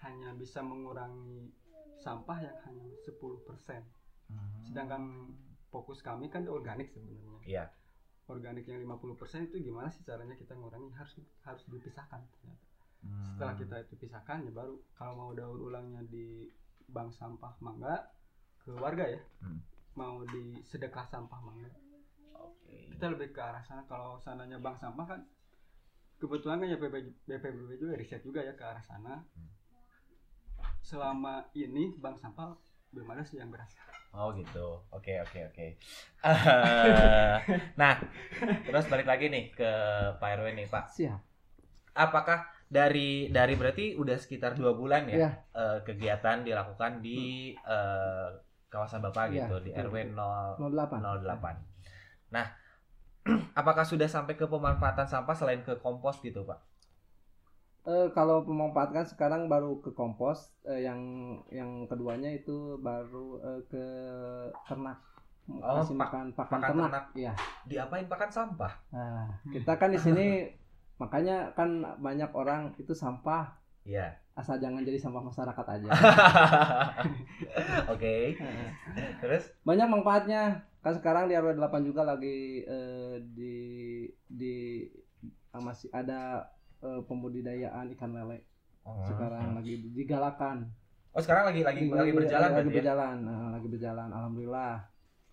hanya 0.00 0.30
bisa 0.32 0.60
mengurangi 0.60 1.50
sampah 1.96 2.38
yang 2.38 2.56
hanya 2.64 2.86
10%. 3.02 3.82
Hmm. 4.28 4.62
Sedangkan 4.62 5.02
fokus 5.68 5.98
kami 5.98 6.28
kan 6.28 6.42
di 6.42 6.50
organik 6.50 6.90
sebenarnya. 6.90 7.40
Iya. 7.44 7.64
organik 8.28 8.68
yang 8.68 8.84
50% 8.84 9.16
itu 9.42 9.56
gimana 9.64 9.88
sih 9.88 10.04
caranya 10.04 10.36
kita 10.36 10.52
ngurangi 10.52 10.92
harus 10.92 11.16
harus 11.42 11.64
dipisahkan 11.64 12.20
ternyata. 12.20 12.66
setelah 13.24 13.56
Hmm. 13.56 13.62
kita 13.64 13.76
itu 13.80 13.94
pisahkan 13.96 14.44
ya 14.44 14.52
baru 14.52 14.76
kalau 14.92 15.14
mau 15.16 15.30
daur 15.32 15.56
ulangnya 15.56 16.04
di 16.04 16.44
bank 16.84 17.08
sampah 17.08 17.56
mangga 17.58 18.04
ke 18.60 18.76
warga 18.76 19.08
ya 19.08 19.20
Hmm. 19.40 19.64
mau 19.96 20.20
di 20.28 20.60
sedekah 20.60 21.08
sampah 21.08 21.40
mangga 21.40 21.72
Oke. 22.36 22.92
kita 22.92 23.08
lebih 23.08 23.32
ke 23.32 23.40
arah 23.40 23.64
sana 23.64 23.80
kalau 23.88 24.20
sananya 24.20 24.60
bank 24.60 24.76
sampah 24.76 25.08
kan 25.08 25.20
kebetulan 26.18 26.60
kan 26.60 26.68
ya 26.68 26.76
BP, 26.76 26.96
BPBB 27.24 27.70
juga 27.80 27.96
riset 27.96 28.20
juga 28.20 28.44
ya 28.44 28.52
ke 28.52 28.64
arah 28.66 28.84
sana 28.84 29.24
Hmm. 29.32 29.48
Selama 30.80 31.44
ini 31.52 31.94
bank 31.96 32.18
sampah 32.18 32.54
belum 32.90 33.08
ada 33.12 33.22
sih 33.22 33.36
yang 33.36 33.52
berhasil 33.52 33.78
Oh 34.08 34.32
gitu. 34.32 34.80
Oke 34.88 35.20
oke 35.20 35.52
oke. 35.52 35.66
Eh, 36.24 37.36
nah, 37.76 37.94
terus 38.64 38.88
balik 38.88 39.04
lagi 39.04 39.28
nih 39.28 39.52
ke 39.52 39.70
Pak 40.16 40.28
RW 40.40 40.56
nih 40.56 40.66
Pak. 40.66 40.88
siap 40.88 41.20
Apakah 41.92 42.48
dari 42.64 43.28
dari 43.28 43.52
berarti 43.52 44.00
udah 44.00 44.16
sekitar 44.16 44.56
dua 44.56 44.72
bulan 44.72 45.04
ya 45.12 45.16
Iya. 45.20 45.30
eh, 45.52 45.78
kegiatan 45.84 46.40
dilakukan 46.40 47.04
di 47.04 47.52
eh, 47.52 48.28
kawasan 48.68 49.04
Bapak 49.04 49.28
Iya, 49.28 49.44
gitu 49.44 49.60
di 49.60 49.70
betul, 49.76 49.92
RW 49.92 49.96
0 50.16 50.56
08 50.56 51.04
08. 51.28 52.32
Nah, 52.32 52.46
apakah 53.60 53.84
sudah 53.84 54.08
sampai 54.08 54.36
ke 54.36 54.48
pemanfaatan 54.48 55.04
sampah 55.04 55.36
selain 55.36 55.60
ke 55.60 55.76
kompos 55.80 56.20
gitu 56.24 56.48
Pak? 56.48 56.60
Eh, 57.88 58.06
kalau 58.12 58.44
memanfaatkan 58.44 59.02
sekarang 59.02 59.48
baru 59.48 59.80
ke 59.80 59.90
kompos, 59.90 60.52
eh, 60.62 60.82
yang 60.82 60.98
yang 61.48 61.84
keduanya 61.84 62.30
itu 62.30 62.76
baru 62.78 63.40
eh, 63.40 63.60
ke 63.64 63.84
ternak, 64.62 65.00
Oh, 65.48 65.80
kasih 65.80 65.96
pak- 65.96 66.00
makan 66.04 66.24
pakan 66.30 66.36
pakan 66.36 66.60
ternak. 66.62 66.84
ternak. 66.84 67.04
Iya. 67.14 67.32
Diapain 67.64 68.04
pakan 68.04 68.28
sampah? 68.28 68.72
Nah, 68.92 69.26
kita 69.48 69.72
kan 69.74 69.88
di 69.88 69.96
sini 69.96 70.26
makanya 70.98 71.54
kan 71.54 71.94
banyak 71.96 72.28
orang 72.30 72.74
itu 72.76 72.92
sampah 72.92 73.54
Iya. 73.82 74.12
asal 74.36 74.58
jangan 74.58 74.82
jadi 74.82 74.98
sampah 75.00 75.22
masyarakat 75.24 75.66
aja. 75.66 75.88
Oke. 77.88 78.36
Eh, 78.36 78.68
Terus? 79.18 79.48
banyak 79.64 79.88
manfaatnya. 79.88 80.60
Kan 80.78 80.92
sekarang 80.92 81.24
di 81.24 81.32
RW 81.34 81.54
8 81.54 81.82
juga 81.82 82.04
lagi 82.04 82.62
eh, 82.62 83.16
di 83.24 83.56
di 84.28 84.84
masih 85.50 85.88
ada 85.90 86.46
eh, 86.80 87.00
pembudidayaan 87.02 87.90
ikan 87.92 88.12
lele. 88.12 88.44
Sekarang 89.04 89.52
lagi 89.52 89.84
digalakan. 89.92 90.70
Oh 91.12 91.20
sekarang 91.20 91.50
lagi 91.50 91.60
lagi 91.60 91.88
lagi 91.88 92.12
berjalan 92.12 92.46
lagi 92.46 92.54
berarti 92.54 92.70
ya? 92.70 92.76
berjalan 92.78 93.16
Nah, 93.24 93.48
lagi 93.50 93.66
berjalan 93.66 94.08
alhamdulillah 94.12 94.74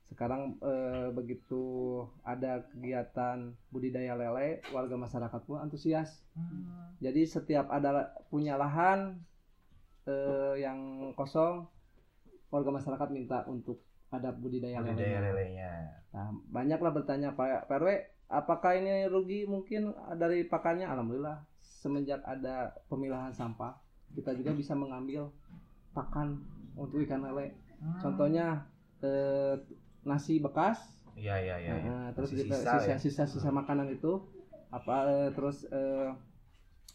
sekarang 0.06 0.42
eh, 0.62 1.10
begitu 1.12 1.66
ada 2.22 2.62
kegiatan 2.70 3.38
budidaya 3.70 4.14
lele 4.14 4.62
warga 4.70 4.96
masyarakat 4.96 5.42
pun 5.44 5.60
antusias 5.60 6.22
Hmm. 6.32 6.94
jadi 7.00 7.26
setiap 7.26 7.68
ada 7.70 8.14
punya 8.30 8.56
lahan 8.56 9.20
eh, 10.06 10.54
yang 10.60 10.80
kosong 11.14 11.68
warga 12.48 12.72
masyarakat 12.72 13.10
minta 13.10 13.44
untuk 13.46 13.82
ada 14.10 14.32
budidaya, 14.32 14.80
Budidaya 14.80 15.20
lele 15.20 15.32
lelenya. 15.34 15.72
nah 16.14 16.30
banyaklah 16.48 16.92
bertanya 16.94 17.34
Pak 17.34 17.66
Pak 17.66 17.78
RW 17.78 17.90
apakah 18.28 18.74
ini 18.76 19.06
rugi 19.06 19.46
mungkin 19.46 19.94
dari 20.18 20.46
pakannya 20.46 20.90
alhamdulillah 20.90 21.46
semenjak 21.62 22.22
ada 22.26 22.74
pemilahan 22.90 23.30
sampah 23.32 23.78
kita 24.18 24.34
juga 24.34 24.56
bisa 24.56 24.74
mengambil 24.74 25.30
pakan 25.94 26.42
untuk 26.76 27.02
ikan 27.06 27.22
lele 27.22 27.54
Hmm. 27.76 28.00
contohnya 28.00 28.64
eh, 29.04 29.60
nasi 30.08 30.40
bekas 30.40 30.80
Iya 31.20 31.36
iya 31.44 31.56
iya. 31.60 31.74
iya. 31.76 31.92
nah, 31.92 32.08
terus 32.16 32.32
kita 32.32 32.56
sisa 32.56 32.72
ya? 32.80 32.96
sisa 32.96 32.96
sisa 33.04 33.24
sisa 33.28 33.50
makanan 33.52 33.92
itu 33.92 34.24
apa 34.72 34.96
eh, 35.12 35.30
terus 35.36 35.68
eh, 35.68 36.08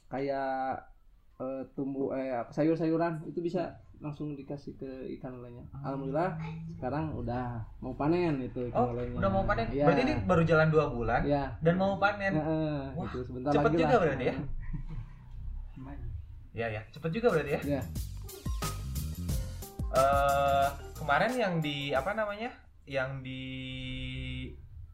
kayak 0.09 0.81
eh, 1.37 1.63
tumbuh 1.77 2.17
eh 2.17 2.33
sayur-sayuran 2.49 3.29
itu 3.29 3.45
bisa 3.45 3.77
langsung 4.01 4.33
dikasih 4.33 4.75
ke 4.75 4.89
ikan 5.15 5.37
lelenya 5.37 5.69
alhamdulillah 5.77 6.41
sekarang 6.73 7.13
udah 7.13 7.61
mau 7.79 7.93
panen 7.93 8.41
itu 8.41 8.69
ikan 8.69 8.81
Oh, 8.81 8.93
lelenya 8.93 9.17
udah 9.17 9.31
mau 9.31 9.45
panen. 9.45 9.67
Iya. 9.69 9.85
Berarti 9.85 10.03
ini 10.03 10.15
baru 10.25 10.43
jalan 10.43 10.69
dua 10.69 10.85
bulan 10.89 11.21
Iya. 11.21 11.45
dan 11.61 11.75
mau 11.77 11.95
panen. 11.97 12.33
Nah, 12.33 12.45
eh, 12.45 12.83
Wah, 12.97 13.05
itu 13.07 13.19
sebentar 13.23 13.51
cepet 13.51 13.65
lagi 13.67 13.77
juga 13.79 13.93
lah. 13.93 14.01
berarti 14.03 14.25
ya? 14.25 14.37
Iya 16.51 16.67
ya, 16.69 16.83
cepet 16.91 17.11
juga 17.13 17.29
berarti 17.31 17.53
ya. 17.53 17.61
Iya. 17.63 17.83
Eh 19.91 20.67
kemarin 20.97 21.33
yang 21.35 21.55
di 21.59 21.91
apa 21.91 22.11
namanya? 22.11 22.51
Yang 22.85 23.11
di 23.21 23.43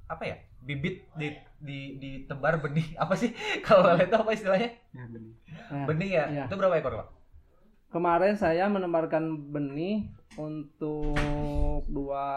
apa 0.05 0.23
ya? 0.25 0.37
Bibit 0.61 1.07
di 1.15 1.31
di 1.57 1.79
ditebar 1.97 2.59
benih 2.59 2.93
apa 3.03 3.15
sih? 3.15 3.31
Kalau 3.63 3.87
lele 3.87 4.05
itu 4.05 4.17
apa 4.17 4.31
istilahnya? 4.31 4.71
ya 4.91 5.05
benih 5.07 5.35
Nah, 5.67 5.83
Benih 5.85 6.11
ya? 6.13 6.25
Iya. 6.29 6.45
Itu 6.47 6.55
berapa 6.55 6.77
ekor, 6.77 6.93
Pak? 6.95 7.09
Kemarin 7.97 8.37
saya 8.37 8.69
menebarkan 8.69 9.49
benih 9.49 10.05
untuk 10.37 11.17
dua 11.89 12.29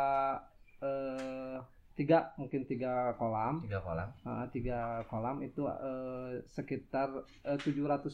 eh, 0.79 1.59
tiga 1.99 2.31
mungkin 2.39 2.63
tiga 2.63 3.11
kolam 3.19 3.59
Tiga 3.67 3.83
kolam. 3.83 4.07
Ah, 4.23 4.47
tiga 4.47 5.03
kolam 5.11 5.43
itu 5.43 5.67
eh, 5.67 6.47
sekitar 6.47 7.11
eh, 7.43 7.59
700 7.59 8.07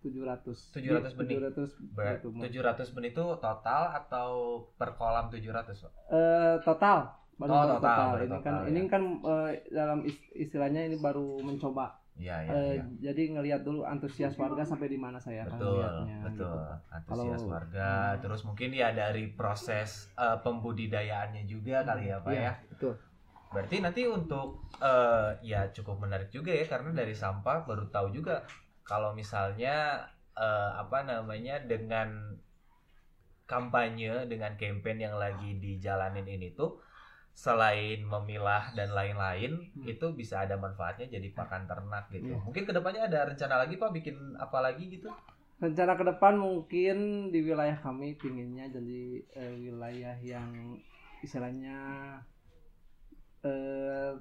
700 0.00 0.72
700 0.72 1.20
benih. 1.20 1.36
700 1.52 1.76
Ber- 1.92 2.16
gitu, 2.16 2.32
Mas. 2.32 2.48
700 2.48 2.96
benih 2.96 3.12
itu 3.12 3.24
total 3.44 3.82
atau 3.92 4.28
per 4.80 4.96
kolam 4.96 5.28
700, 5.28 5.76
Pak? 5.76 5.92
Eh, 6.08 6.56
total 6.64 7.12
baru 7.36 7.52
Oh, 7.52 7.64
total, 7.76 8.04
baru 8.16 8.24
ini 8.24 8.32
total, 8.32 8.40
kan 8.40 8.54
ya. 8.56 8.68
ini 8.72 8.80
kan 8.88 9.02
eh, 9.20 9.50
dalam 9.68 10.00
is- 10.08 10.32
istilahnya 10.32 10.88
ini 10.88 10.96
baru 10.96 11.44
mencoba 11.44 12.00
Iya, 12.16 12.36
iya, 12.42 12.50
Eh, 12.50 12.72
iya. 12.72 12.84
jadi 13.04 13.22
ngelihat 13.36 13.60
dulu 13.60 13.84
antusias 13.84 14.32
warga 14.34 14.64
sampai 14.64 14.88
di 14.88 14.96
mana 14.96 15.20
saya 15.20 15.44
akan 15.44 15.60
Betul, 15.60 15.72
melihatnya 15.76 16.16
betul. 16.24 16.32
gitu. 16.32 16.48
Antusias 16.88 17.36
Kalau- 17.38 17.52
warga, 17.52 17.90
Hmm. 17.92 18.20
terus 18.24 18.40
mungkin 18.42 18.70
ya 18.72 18.88
dari 18.90 19.24
proses 19.30 20.08
eh, 20.16 20.38
pembudidayaannya 20.40 21.44
juga 21.44 21.84
kali 21.84 22.08
ya, 22.08 22.16
Pak 22.18 22.32
Iya, 22.32 22.42
ya. 22.42 22.52
betul 22.68 22.94
Berarti 23.46 23.76
nanti 23.78 24.02
untuk 24.04 24.64
eh, 24.80 25.30
ya 25.40 25.68
cukup 25.70 26.02
menarik 26.02 26.28
juga 26.28 26.50
ya 26.50 26.64
karena 26.64 26.90
dari 26.92 27.12
sampah 27.12 27.62
baru 27.62 27.86
tahu 27.88 28.10
juga 28.10 28.42
kalau 28.82 29.12
misalnya 29.12 30.00
eh, 30.34 30.70
apa 30.74 31.04
namanya 31.04 31.60
dengan 31.60 32.36
kampanye 33.46 34.26
dengan 34.26 34.58
campaign 34.58 34.98
yang 35.00 35.16
lagi 35.16 35.56
dijalanin 35.56 36.26
ini 36.26 36.50
tuh 36.52 36.82
selain 37.36 38.00
memilah 38.00 38.72
dan 38.72 38.96
lain-lain 38.96 39.60
Hmm. 39.76 39.84
itu 39.84 40.06
bisa 40.16 40.48
ada 40.48 40.56
manfaatnya 40.56 41.04
jadi 41.06 41.28
pakan 41.30 41.68
ternak 41.68 42.08
gitu. 42.08 42.32
Iya. 42.32 42.40
Mungkin 42.40 42.64
ke 42.64 42.72
depannya 42.72 43.04
ada 43.04 43.28
rencana 43.28 43.60
lagi 43.60 43.76
Pak 43.76 43.92
bikin 43.92 44.16
apa 44.36 44.58
lagi 44.64 44.88
gitu? 44.88 45.12
rencana 45.56 45.96
ke 45.96 46.04
depan 46.04 46.36
mungkin 46.36 46.96
di 47.32 47.40
wilayah 47.40 47.80
kami 47.80 48.12
pinginnya 48.16 48.68
jadi 48.68 49.00
eh, 49.32 49.54
wilayah 49.56 50.12
yang 50.20 50.76
istilahnya 51.20 51.76
eh, 53.40 54.12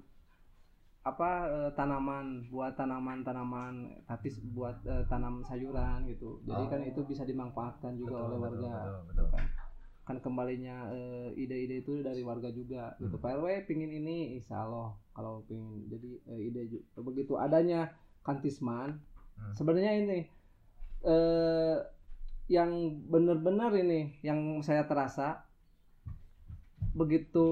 apa 1.04 1.30
eh, 1.46 1.70
tanaman 1.76 2.48
buat 2.48 2.74
tanaman-tanaman 2.74 3.74
tapi 4.08 4.32
buat 4.56 4.80
eh, 4.88 5.04
tanam 5.06 5.44
sayuran 5.44 6.08
gitu 6.08 6.40
jadi 6.48 6.64
kan 6.66 6.82
Oh. 6.82 6.90
itu 6.90 7.02
bisa 7.04 7.22
dimanfaatkan 7.22 7.94
juga 7.94 8.16
oleh 8.26 8.40
warga 8.40 8.72
betul, 8.72 8.98
betul. 9.12 9.28
kan 9.30 9.46
kan 10.06 10.22
kembalinya 10.22 10.88
eh, 10.90 11.34
ide-ide 11.36 11.82
itu 11.82 12.00
dari 12.00 12.22
warga 12.22 12.48
juga. 12.50 12.94
Gitu. 12.96 13.12
Hmm. 13.12 13.22
Pak 13.22 13.32
RW 13.36 13.48
pingin 13.66 13.90
ini 13.92 14.38
insya 14.38 14.62
Allah. 14.62 14.94
Kalau 15.12 15.42
pingin 15.44 15.86
jadi 15.88 16.10
eh, 16.28 16.42
ide 16.46 16.62
ju- 16.68 16.86
begitu 17.02 17.36
adanya 17.36 17.90
kantisman 18.22 19.02
Hmm. 19.36 19.52
sebenarnya 19.52 19.92
ini 20.00 20.20
eh 21.04 21.76
yang 22.48 22.72
benar-benar 23.04 23.76
ini 23.76 24.16
yang 24.22 24.40
saya 24.62 24.88
terasa 24.88 25.44
begitu 26.94 27.44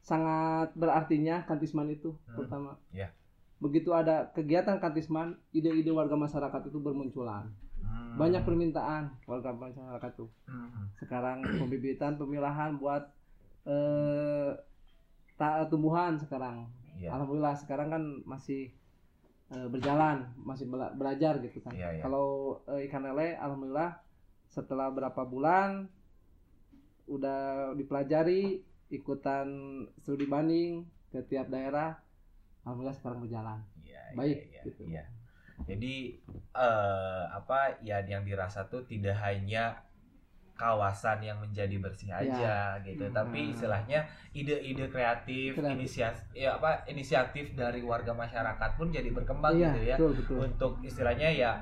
sangat 0.00 0.76
berartinya 0.76 1.42
kantisman 1.42 1.88
itu 1.88 2.12
Hmm, 2.26 2.36
pertama. 2.36 2.76
Ya. 2.92 3.08
begitu 3.56 3.96
ada 3.96 4.28
kegiatan 4.28 4.76
kantisman 4.76 5.40
ide-ide 5.48 5.88
warga 5.88 6.12
masyarakat 6.14 6.68
itu 6.68 6.76
bermunculan 6.76 7.48
Hmm. 8.14 8.20
banyak 8.20 8.42
permintaan 8.42 9.04
warga 9.24 9.50
masyarakat 9.50 10.12
tuh 10.14 10.30
Hmm. 10.46 10.86
sekarang 10.94 11.42
pembibitan 11.60 12.14
pemilahan 12.14 12.78
buat 12.78 13.10
eh 13.64 14.50
ta- 15.34 15.66
tumbuhan 15.66 16.14
sekarang 16.14 16.70
Iya. 16.94 17.10
alhamdulillah 17.10 17.56
sekarang 17.56 17.90
kan 17.90 18.02
masih 18.24 18.70
eh, 19.50 19.66
berjalan 19.66 20.30
masih 20.38 20.64
bela- 20.64 20.94
belajar 20.94 21.42
gitu 21.42 21.58
kan 21.58 21.74
Iya, 21.74 21.98
iya. 21.98 22.02
kalau 22.02 22.26
eh, 22.66 22.86
ikan 22.86 23.02
lele 23.02 23.34
alhamdulillah 23.36 23.98
setelah 24.46 24.88
berapa 24.88 25.22
bulan 25.24 25.90
udah 27.06 27.74
dipelajari 27.74 28.62
ikutan 28.88 29.46
studi 29.98 30.24
banding 30.24 30.86
ke 31.10 31.18
tiap 31.24 31.50
daerah 31.50 31.98
alhamdulillah 32.62 32.94
sekarang 32.94 33.20
berjalan 33.20 33.58
Iya, 33.82 34.00
Baik, 34.14 34.36
iya, 34.38 34.46
iya, 34.46 34.62
gitu. 34.64 34.82
iya. 34.86 35.04
Jadi 35.64 36.18
eh, 36.54 37.22
apa 37.30 37.78
ya 37.82 38.02
yang 38.06 38.22
dirasa 38.26 38.66
tuh 38.70 38.86
tidak 38.86 39.18
hanya 39.22 39.82
kawasan 40.54 41.18
yang 41.26 41.42
menjadi 41.42 41.82
bersih 41.82 42.14
Ya. 42.14 42.22
aja 42.22 42.54
gitu. 42.86 43.10
Tapi 43.10 43.50
Hmm. 43.50 43.52
istilahnya 43.54 44.06
ide-ide 44.30 44.86
kreatif, 44.86 45.58
Kreatif. 45.58 45.74
inisiatif 45.74 46.24
ya 46.30 46.54
apa 46.58 46.86
inisiatif 46.86 47.58
dari 47.58 47.82
warga 47.82 48.14
masyarakat 48.14 48.70
pun 48.78 48.94
jadi 48.94 49.10
berkembang 49.10 49.58
Iya, 49.58 49.74
gitu 49.74 49.80
ya 49.82 49.96
betul 49.98 50.10
betul. 50.14 50.36
untuk 50.46 50.72
istilahnya 50.86 51.28
ya 51.34 51.52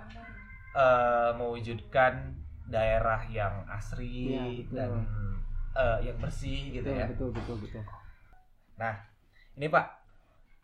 eh, 0.77 1.31
mewujudkan 1.37 2.37
daerah 2.69 3.21
yang 3.29 3.65
asri 3.69 4.29
betul. 4.61 4.77
dan 4.77 4.91
eh, 5.73 5.99
yang 6.13 6.17
bersih 6.21 6.69
gitu 6.77 6.89
betul, 6.93 7.01
ya. 7.01 7.07
betul 7.09 7.29
betul 7.33 7.57
betul. 7.65 7.85
Ini 9.53 9.69
Pak, 9.69 9.87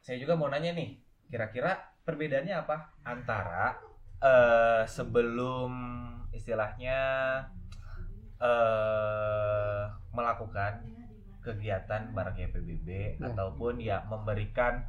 saya 0.01 0.17
juga 0.17 0.33
mau 0.35 0.49
nanya 0.49 0.73
nih, 0.73 0.97
kira-kira 1.29 1.77
perbedaannya 2.09 2.57
apa 2.57 2.77
antara 3.05 3.77
eh, 4.25 4.83
sebelum 4.89 5.71
istilahnya 6.33 6.97
eh, 8.41 9.83
melakukan 10.11 10.73
kegiatan 11.45 12.13
barangnya 12.13 12.49
PBB 12.49 12.89
Ya. 13.21 13.29
ataupun 13.29 13.77
ya 13.79 14.01
memberikan 14.09 14.81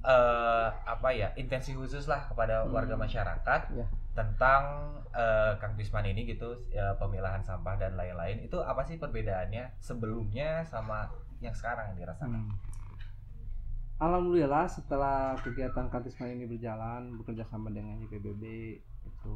eh, 0.00 0.68
apa 0.84 1.08
ya 1.12 1.32
intensi 1.36 1.72
khusus 1.72 2.04
lah 2.04 2.28
kepada 2.28 2.64
Hmm. 2.64 2.72
warga 2.72 2.96
masyarakat 2.96 3.60
Ya. 3.72 3.86
tentang 4.12 4.62
eh, 5.10 5.52
Kang 5.58 5.74
Bisman 5.74 6.06
ini 6.06 6.22
gitu 6.24 6.54
ya, 6.70 6.94
pemilahan 6.94 7.42
sampah 7.42 7.74
dan 7.74 7.96
lain-lain 7.96 8.40
itu 8.40 8.60
apa 8.60 8.80
sih 8.80 8.94
perbedaannya 8.96 9.74
sebelumnya 9.82 10.62
sama 10.62 11.10
yang 11.40 11.50
sekarang 11.50 11.92
yang 11.92 12.06
dirasakan? 12.06 12.46
Hmm. 12.46 12.52
Alhamdulillah 14.00 14.64
setelah 14.64 15.36
kegiatan 15.44 15.92
Kantisman 15.92 16.32
ini 16.32 16.48
berjalan 16.48 17.20
bekerja 17.20 17.44
sama 17.52 17.68
dengan 17.68 18.00
YPBB 18.00 18.44
itu 18.80 19.34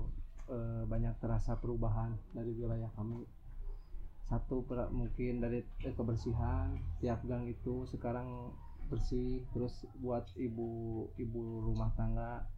eh, 0.48 0.82
banyak 0.88 1.20
terasa 1.20 1.60
perubahan 1.60 2.16
dari 2.32 2.48
wilayah 2.56 2.88
kami. 2.96 3.28
Satu 4.24 4.64
mungkin 4.88 5.44
dari 5.44 5.60
eh, 5.84 5.92
kebersihan 5.92 6.80
tiap 7.04 7.20
gang 7.28 7.44
itu 7.44 7.84
sekarang 7.92 8.56
bersih 8.88 9.44
terus 9.52 9.84
buat 10.00 10.24
ibu 10.32 11.12
ibu 11.20 11.42
rumah 11.68 11.92
tangga 11.92 12.48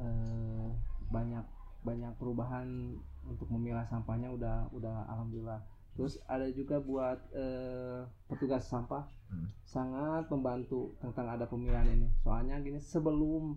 eh, 0.00 0.72
banyak 1.12 1.44
banyak 1.84 2.16
perubahan 2.16 2.96
untuk 3.28 3.44
memilah 3.52 3.84
sampahnya 3.92 4.32
udah 4.32 4.72
udah 4.72 5.04
alhamdulillah. 5.04 5.60
Terus 6.00 6.16
ada 6.24 6.48
juga 6.48 6.80
buat 6.80 7.20
eh, 7.36 8.08
petugas 8.24 8.64
sampah 8.64 9.04
Hmm. 9.30 9.46
sangat 9.62 10.26
membantu 10.26 10.98
tentang 10.98 11.30
ada 11.30 11.46
pemilihan 11.46 11.86
ini. 11.86 12.10
Soalnya 12.24 12.58
gini 12.58 12.80
sebelum 12.82 13.54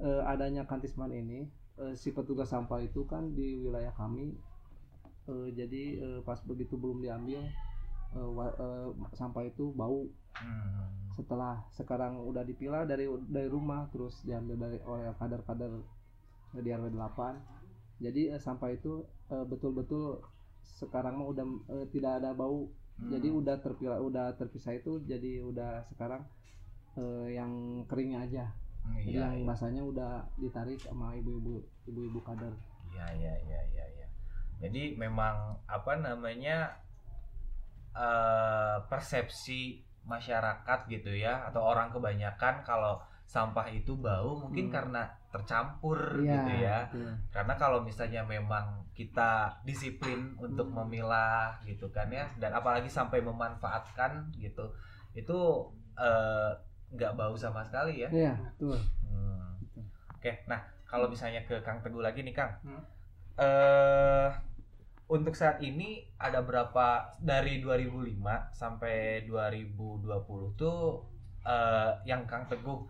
eh, 0.00 0.22
adanya 0.24 0.64
kantisman 0.64 1.10
ini 1.10 1.44
eh, 1.76 1.92
si 1.98 2.14
petugas 2.16 2.48
sampah 2.48 2.80
itu 2.80 3.04
kan 3.04 3.34
di 3.34 3.60
wilayah 3.60 3.92
kami 3.92 4.32
eh, 5.28 5.48
jadi 5.52 5.82
eh, 6.00 6.20
pas 6.24 6.40
begitu 6.46 6.80
belum 6.80 7.04
diambil 7.04 7.44
eh, 8.14 8.28
wa- 8.30 8.56
eh, 8.56 8.88
sampah 9.18 9.44
itu 9.44 9.68
bau. 9.74 10.06
Hmm. 10.38 10.86
Setelah 11.12 11.66
sekarang 11.74 12.22
udah 12.22 12.46
dipilah 12.46 12.86
dari 12.88 13.04
dari 13.28 13.50
rumah 13.52 13.90
terus 13.92 14.22
diambil 14.24 14.70
dari 14.70 14.78
oleh 14.80 15.12
kader-kader 15.18 15.82
di 16.56 16.70
RW 16.72 16.94
8. 16.94 18.00
Jadi 18.00 18.32
eh, 18.32 18.40
sampah 18.40 18.70
itu 18.72 19.04
betul-betul 19.28 20.22
sekarang 20.66 21.14
mah 21.16 21.28
udah 21.30 21.46
eh, 21.70 21.86
tidak 21.94 22.18
ada 22.22 22.34
bau 22.34 22.66
Hmm. 22.96 23.12
jadi 23.12 23.28
udah 23.28 23.60
terpisah 23.60 24.00
udah 24.00 24.32
terpisah 24.40 24.72
itu 24.72 24.96
jadi 25.04 25.44
udah 25.44 25.84
sekarang 25.92 26.24
eh, 26.96 27.36
yang 27.36 27.84
keringnya 27.84 28.24
aja 28.24 28.44
Hmm, 28.80 29.02
jadi 29.04 29.18
iya, 29.18 29.26
yang 29.28 29.36
iya. 29.42 29.46
basahnya 29.50 29.82
udah 29.84 30.12
ditarik 30.40 30.80
sama 30.80 31.12
ibu-ibu 31.12 31.60
ibu-ibu 31.84 32.24
kader 32.24 32.54
Iya 32.88 33.06
iya 33.20 33.34
iya 33.44 33.60
iya 33.68 33.84
iya. 34.00 34.06
Jadi 34.62 34.96
memang 34.96 35.60
apa 35.68 36.00
namanya 36.00 36.72
eh 37.92 38.76
persepsi 38.88 39.82
masyarakat 40.06 40.78
gitu 40.88 41.12
ya 41.12 41.48
atau 41.50 41.66
orang 41.66 41.90
kebanyakan 41.90 42.62
kalau 42.62 43.02
sampah 43.26 43.66
itu 43.68 43.98
bau 43.98 44.38
mungkin 44.38 44.70
Hmm. 44.70 44.74
karena 44.74 45.02
tercampur 45.28 45.98
Iya, 46.22 46.32
gitu 46.32 46.52
ya. 46.56 46.78
betul. 46.88 47.10
Karena 47.28 47.54
kalau 47.54 47.78
misalnya 47.82 48.22
memang 48.22 48.86
kita 48.94 49.50
disiplin 49.62 50.32
untuk 50.38 50.70
Hmm. 50.70 50.86
memilah 50.86 51.58
gitu 51.62 51.90
kan 51.90 52.06
ya 52.08 52.30
dan 52.38 52.54
apalagi 52.54 52.86
sampai 52.88 53.20
memanfaatkan 53.20 54.30
gitu 54.32 54.64
itu 55.12 55.38
eh, 55.96 56.52
nggak 56.88 57.12
bau 57.14 57.34
sama 57.34 57.60
sekali 57.60 58.04
ya. 58.04 58.08
iya 58.10 58.32
betul 58.36 58.78
Hmm. 59.02 59.58
Betul. 59.58 59.84
Oke, 60.14 60.32
nah 60.46 60.60
kalau 60.84 61.08
misalnya 61.08 61.42
ke 61.42 61.58
Kang 61.60 61.80
Teguh 61.80 62.00
lagi 62.00 62.20
nih 62.20 62.32
Kang, 62.32 62.52
Hmm. 62.62 62.84
eh 63.36 64.28
untuk 65.06 65.32
saat 65.32 65.58
ini 65.60 66.02
ada 66.16 66.42
berapa 66.42 66.86
dari 67.18 67.58
2005 67.58 68.16
sampai 68.52 69.22
2020 69.24 70.04
tuh 70.54 71.02
eh, 71.42 71.92
yang 72.04 72.26
Kang 72.26 72.44
Teguh 72.46 72.86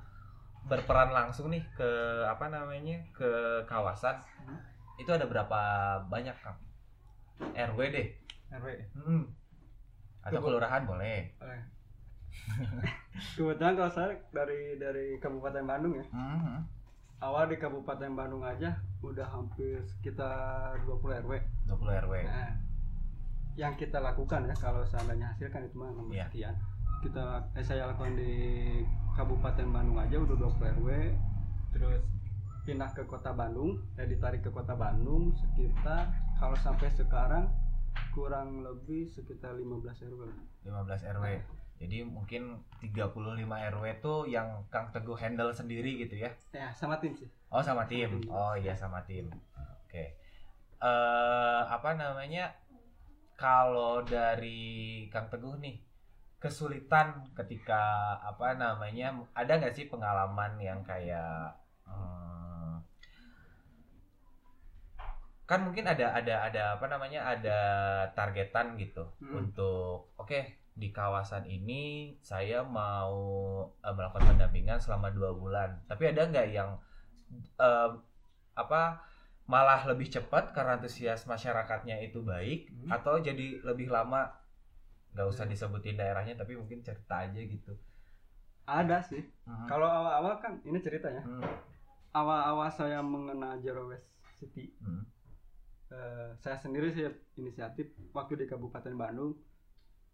berperan 0.66 1.11
langsung 1.11 1.46
nih 1.48 1.62
ke 1.72 1.90
apa 2.26 2.46
namanya 2.46 2.98
ke 3.11 3.31
kawasan 3.64 4.18
Hmm. 4.42 4.59
itu 4.96 5.09
ada 5.09 5.24
berapa 5.24 5.61
banyak 6.07 6.35
Kang? 6.38 6.59
RW 7.52 7.79
deh, 7.90 8.09
RW. 8.50 8.66
Hmm. 8.96 9.24
atau 10.22 10.40
kelurahan 10.40 10.83
boleh. 10.83 11.31
Eh. 11.37 11.62
Kebetulan 13.35 13.74
kalau 13.79 13.88
saya 13.88 14.12
dari 14.31 14.76
dari 14.76 15.16
Kabupaten 15.16 15.62
Bandung 15.62 15.94
ya. 15.94 16.05
Hmm. 16.11 16.66
Awal 17.16 17.48
di 17.48 17.57
Kabupaten 17.57 18.12
Bandung 18.12 18.42
aja 18.42 18.74
udah 19.00 19.24
hampir 19.24 19.81
sekitar 19.87 20.76
20 20.85 21.22
RW. 21.24 21.33
20 21.66 22.02
RW. 22.05 22.14
Nah, 22.24 22.52
yang 23.57 23.72
kita 23.74 23.98
lakukan 23.98 24.44
ya 24.44 24.55
kalau 24.55 24.85
seandainya 24.85 25.31
hasil 25.31 25.48
kan 25.48 25.64
itu 25.64 25.76
mah 25.76 25.88
nomor 25.88 26.12
Iya. 26.12 26.26
sekian. 26.29 26.55
Kita 27.02 27.44
eh, 27.56 27.64
saya 27.64 27.90
lakukan 27.92 28.16
di 28.16 28.32
Kabupaten 29.16 29.68
Bandung 29.72 29.98
aja 30.00 30.16
udah 30.20 30.37
20 30.37 30.76
RW. 30.80 30.88
Terus 31.72 32.02
pindah 32.66 32.90
ke 32.90 33.06
Kota 33.06 33.30
Bandung, 33.30 33.78
eh 33.94 34.09
ditarik 34.11 34.42
ke 34.42 34.50
Kota 34.50 34.74
Bandung 34.74 35.30
sekitar 35.38 36.11
kalau 36.37 36.59
sampai 36.59 36.90
sekarang 36.90 37.46
kurang 38.11 38.66
lebih 38.66 39.06
sekitar 39.09 39.54
15 39.54 40.12
RW. 40.12 40.22
15 40.66 41.12
RW. 41.14 41.26
Jadi 41.76 42.02
mungkin 42.09 42.56
35 42.80 43.12
RW 43.46 43.85
tuh 44.00 44.24
yang 44.24 44.64
Kang 44.72 44.88
Teguh 44.90 45.16
handle 45.16 45.52
sendiri 45.52 46.00
gitu 46.00 46.16
ya. 46.16 46.32
Ya, 46.50 46.72
sama 46.72 46.96
tim 46.96 47.12
sih. 47.12 47.28
Oh 47.52 47.61
sama 47.61 47.85
tim. 47.85 48.09
Sama 48.09 48.20
tim. 48.20 48.32
Oh 48.32 48.54
iya 48.56 48.74
sama 48.74 49.00
tim. 49.04 49.28
Oke. 49.85 50.16
Eh 50.80 51.62
apa 51.68 51.94
namanya? 51.94 52.50
Kalau 53.37 54.00
dari 54.00 55.04
Kang 55.12 55.28
Teguh 55.28 55.61
nih 55.61 55.86
kesulitan 56.38 57.27
ketika 57.35 57.83
apa 58.20 58.55
namanya? 58.55 59.16
Ada 59.33 59.53
nggak 59.59 59.75
sih 59.77 59.87
pengalaman 59.88 60.57
yang 60.61 60.81
kayak 60.85 61.57
hmm, 61.88 62.83
kan 65.46 65.62
mungkin 65.62 65.87
ada 65.87 66.11
ada 66.11 66.35
ada 66.51 66.62
apa 66.75 66.87
namanya 66.90 67.22
ada 67.22 67.61
targetan 68.18 68.75
gitu 68.77 69.07
Hmm. 69.22 69.46
untuk 69.46 70.11
oke 70.18 70.40
di 70.77 70.90
kawasan 70.92 71.46
ini 71.46 72.12
saya 72.20 72.66
mau 72.66 73.14
eh, 73.81 73.94
melakukan 73.94 74.35
pendampingan 74.35 74.83
selama 74.83 75.09
dua 75.14 75.31
bulan 75.33 75.70
tapi 75.87 76.11
ada 76.11 76.27
nggak 76.27 76.49
yang 76.51 76.75
eh, 77.62 77.90
apa 78.59 78.83
malah 79.46 79.87
lebih 79.87 80.11
cepat 80.11 80.51
karena 80.51 80.75
antusias 80.83 81.22
masyarakatnya 81.31 82.03
itu 82.03 82.27
baik 82.27 82.66
Hmm. 82.83 82.90
atau 82.90 83.22
jadi 83.22 83.62
lebih 83.62 83.87
lama 83.87 84.27
nggak 85.16 85.26
usah 85.26 85.48
disebutin 85.48 85.96
daerahnya 85.96 86.37
tapi 86.37 86.52
mungkin 86.55 86.85
cerita 86.85 87.24
aja 87.24 87.40
gitu 87.40 87.72
Ada 88.62 88.98
sih. 89.00 89.22
Mhm. 89.46 89.64
Kalau 89.64 89.87
awal-awal 89.87 90.37
kan 90.37 90.59
ini 90.61 90.76
ceritanya. 90.76 91.22
Hmm. 91.22 91.40
Awal-awal 92.12 92.68
saya 92.68 92.98
mengenal 92.98 93.57
Zero 93.57 93.87
Waste 93.87 94.11
City 94.35 94.74
Hmm. 94.79 95.07
eh, 95.88 96.35
saya 96.37 96.59
sendiri 96.59 96.90
sih 96.90 97.07
inisiatif 97.37 97.87
waktu 98.11 98.37
di 98.37 98.44
Kabupaten 98.44 98.92
Bandung 98.92 99.38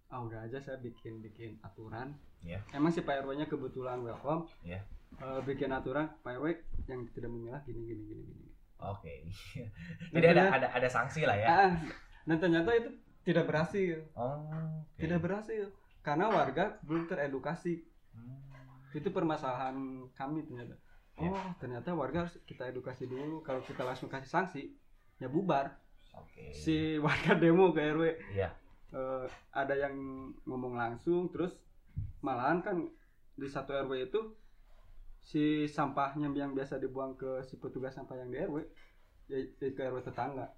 ah 0.07 0.21
udah 0.21 0.45
aja 0.45 0.61
saya 0.61 0.77
bikin 0.77 1.19
bikin 1.19 1.57
aturan 1.59 2.13
Iya. 2.39 2.61
emang 2.71 2.93
si 2.93 3.01
Pak 3.01 3.25
RW 3.25 3.33
nya 3.35 3.49
kebetulan 3.49 3.99
welcome 3.99 4.45
Iya. 4.61 4.85
Eh, 5.15 5.41
bikin 5.43 5.73
aturan 5.73 6.13
Pak 6.21 6.37
RW 6.37 6.53
yang 6.87 7.09
tidak 7.11 7.33
memilah 7.33 7.59
gini 7.63 7.81
gini 7.83 8.03
gini 8.07 8.23
gini 8.27 8.47
Oke. 8.79 9.25
Dan 10.13 10.21
Jadi 10.21 10.27
ada 10.29 10.43
ada 10.53 10.69
ada 10.73 10.89
sanksi 10.91 11.23
lah 11.23 11.35
ya. 11.35 11.47
Ah, 11.49 11.71
dan 12.23 12.37
ternyata 12.37 12.69
itu 12.75 12.91
tidak 13.23 13.45
berhasil 13.45 14.03
Oh. 14.13 14.39
oke. 14.45 14.99
tidak 14.99 15.21
berhasil 15.21 15.71
karena 16.01 16.27
warga 16.29 16.79
belum 16.83 17.07
teredukasi 17.07 17.83
Hmm. 18.13 18.37
itu 18.93 19.09
permasalahan 19.09 19.73
kami 20.13 20.45
ternyata 20.45 20.77
Iya. 21.15 21.29
oh 21.29 21.49
ternyata 21.57 21.89
warga 21.93 22.25
harus 22.25 22.37
kita 22.43 22.69
edukasi 22.69 23.07
dulu 23.07 23.41
kalau 23.41 23.61
kita 23.61 23.83
langsung 23.83 24.07
kasih 24.07 24.29
sanksi 24.29 24.63
ya 25.17 25.27
bubar 25.27 25.73
Oke. 26.13 26.53
si 26.53 26.77
warga 27.05 27.33
demo 27.33 27.71
ke 27.71 27.81
RW 27.81 28.03
Iya. 28.33 28.53
eh, 28.91 29.25
ada 29.51 29.75
yang 29.75 29.97
ngomong 30.45 30.75
langsung 30.75 31.33
terus 31.33 31.57
malahan 32.21 32.61
kan 32.61 32.77
di 33.33 33.49
satu 33.49 33.73
RW 33.73 33.93
itu 34.05 34.21
si 35.23 35.65
sampahnya 35.65 36.29
yang 36.29 36.53
biasa 36.53 36.77
dibuang 36.77 37.15
ke 37.15 37.41
si 37.43 37.57
petugas 37.57 37.95
sampah 37.95 38.19
yang 38.19 38.29
di 38.29 38.37
RW 38.39 38.57
ya, 39.29 39.39
ya 39.39 39.71
ke 39.71 39.81
RW 39.83 40.03
tetangga 40.03 40.53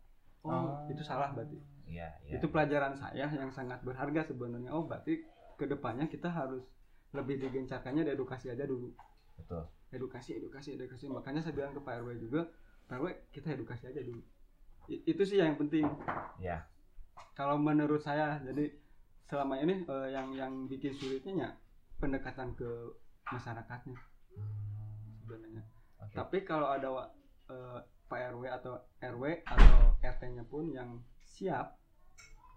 oh, 0.45 0.53
Oh. 0.53 0.85
itu 0.87 1.01
salah 1.01 1.33
berarti 1.33 1.57
Iya, 1.85 2.09
iya. 2.23 2.37
itu 2.37 2.47
pelajaran 2.47 2.93
saya 2.93 3.29
yang 3.29 3.49
sangat 3.49 3.81
berharga 3.81 4.25
sebenarnya 4.25 4.69
oh 4.69 4.85
berarti 4.85 5.21
ke 5.55 5.65
depannya 5.65 6.07
kita 6.07 6.27
harus 6.27 6.65
lebih 7.13 7.39
digencarkannya 7.39 8.03
di 8.03 8.13
edukasi 8.13 8.49
aja 8.49 8.65
dulu 8.65 8.89
betul. 9.37 9.63
edukasi 9.91 10.37
edukasi 10.37 10.75
edukasi 10.75 11.07
makanya 11.07 11.39
saya 11.39 11.55
bilang 11.55 11.71
ke 11.71 11.81
Pak 11.81 11.95
RW 12.01 12.19
juga 12.19 12.49
Pak 12.85 12.97
RW 12.99 13.07
kita 13.31 13.53
edukasi 13.53 13.87
aja 13.87 14.01
dulu 14.01 14.19
I- 14.87 15.05
itu 15.07 15.23
sih 15.23 15.39
yang 15.39 15.55
penting 15.55 15.85
Ya. 16.37 16.67
kalau 17.33 17.57
menurut 17.57 18.01
saya 18.01 18.41
jadi 18.43 18.75
selama 19.23 19.57
ini 19.57 19.81
eh, 19.83 20.09
yang 20.11 20.33
yang 20.33 20.53
bikin 20.65 20.93
sulitnya 20.93 21.33
ya 21.39 21.51
pendekatan 21.97 22.53
ke 22.53 22.69
masyarakatnya 23.27 23.97
sebenarnya 25.21 25.63
Oke. 26.01 26.15
tapi 26.15 26.37
kalau 26.43 26.69
ada 26.69 26.89
eh, 27.47 27.81
Pak 28.15 28.31
RW 28.31 28.45
atau 28.49 28.73
RW 29.03 29.23
atau 29.43 29.75
RT-nya 29.99 30.47
pun 30.47 30.71
yang 30.71 31.03
siap 31.27 31.75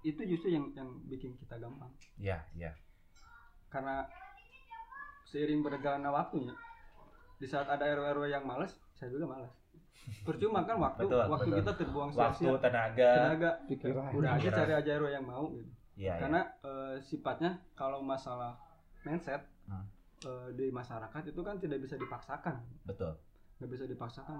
itu 0.04 0.22
justru 0.24 0.54
yang 0.54 0.70
yang 0.72 0.86
bikin 1.04 1.34
kita 1.36 1.58
gampang 1.58 1.90
Iya, 2.16 2.46
iya. 2.54 2.78
karena 3.68 4.06
seiring 5.26 5.60
berjalannya 5.60 6.08
waktunya 6.08 6.54
di 7.36 7.50
saat 7.50 7.66
ada 7.66 7.90
RW 7.90 8.06
RW 8.14 8.26
yang 8.30 8.46
malas 8.46 8.78
saya 8.94 9.10
juga 9.10 9.26
malas 9.28 9.50
percuma 10.22 10.62
kan 10.62 10.78
waktu 10.78 11.04
Betul, 11.04 11.26
waktu 11.28 11.50
betul. 11.50 11.58
kita 11.60 11.72
terbuang 11.76 12.10
Waktu, 12.14 12.38
sia-sia 12.38 12.62
tenaga. 12.62 13.10
tenaga 13.12 13.50
pikiran 13.66 14.14
udah 14.14 14.32
aja 14.38 14.50
cari 14.54 14.74
aja 14.76 14.92
RW 14.96 15.10
yang 15.12 15.26
mau 15.26 15.46
gitu 15.50 15.72
Iya, 15.98 16.14
iya. 16.14 16.22
karena 16.22 16.42
eh, 16.62 16.96
sifatnya 17.02 17.52
kalau 17.74 18.00
masalah 18.00 18.54
mindset 19.02 19.42
Hmm. 19.66 19.84
eh, 20.22 20.50
di 20.54 20.70
masyarakat 20.70 21.22
itu 21.26 21.42
kan 21.42 21.58
tidak 21.58 21.82
bisa 21.82 21.98
dipaksakan 21.98 22.62
betul. 22.86 23.12
nggak 23.58 23.68
bisa 23.68 23.84
dipaksakan 23.84 24.38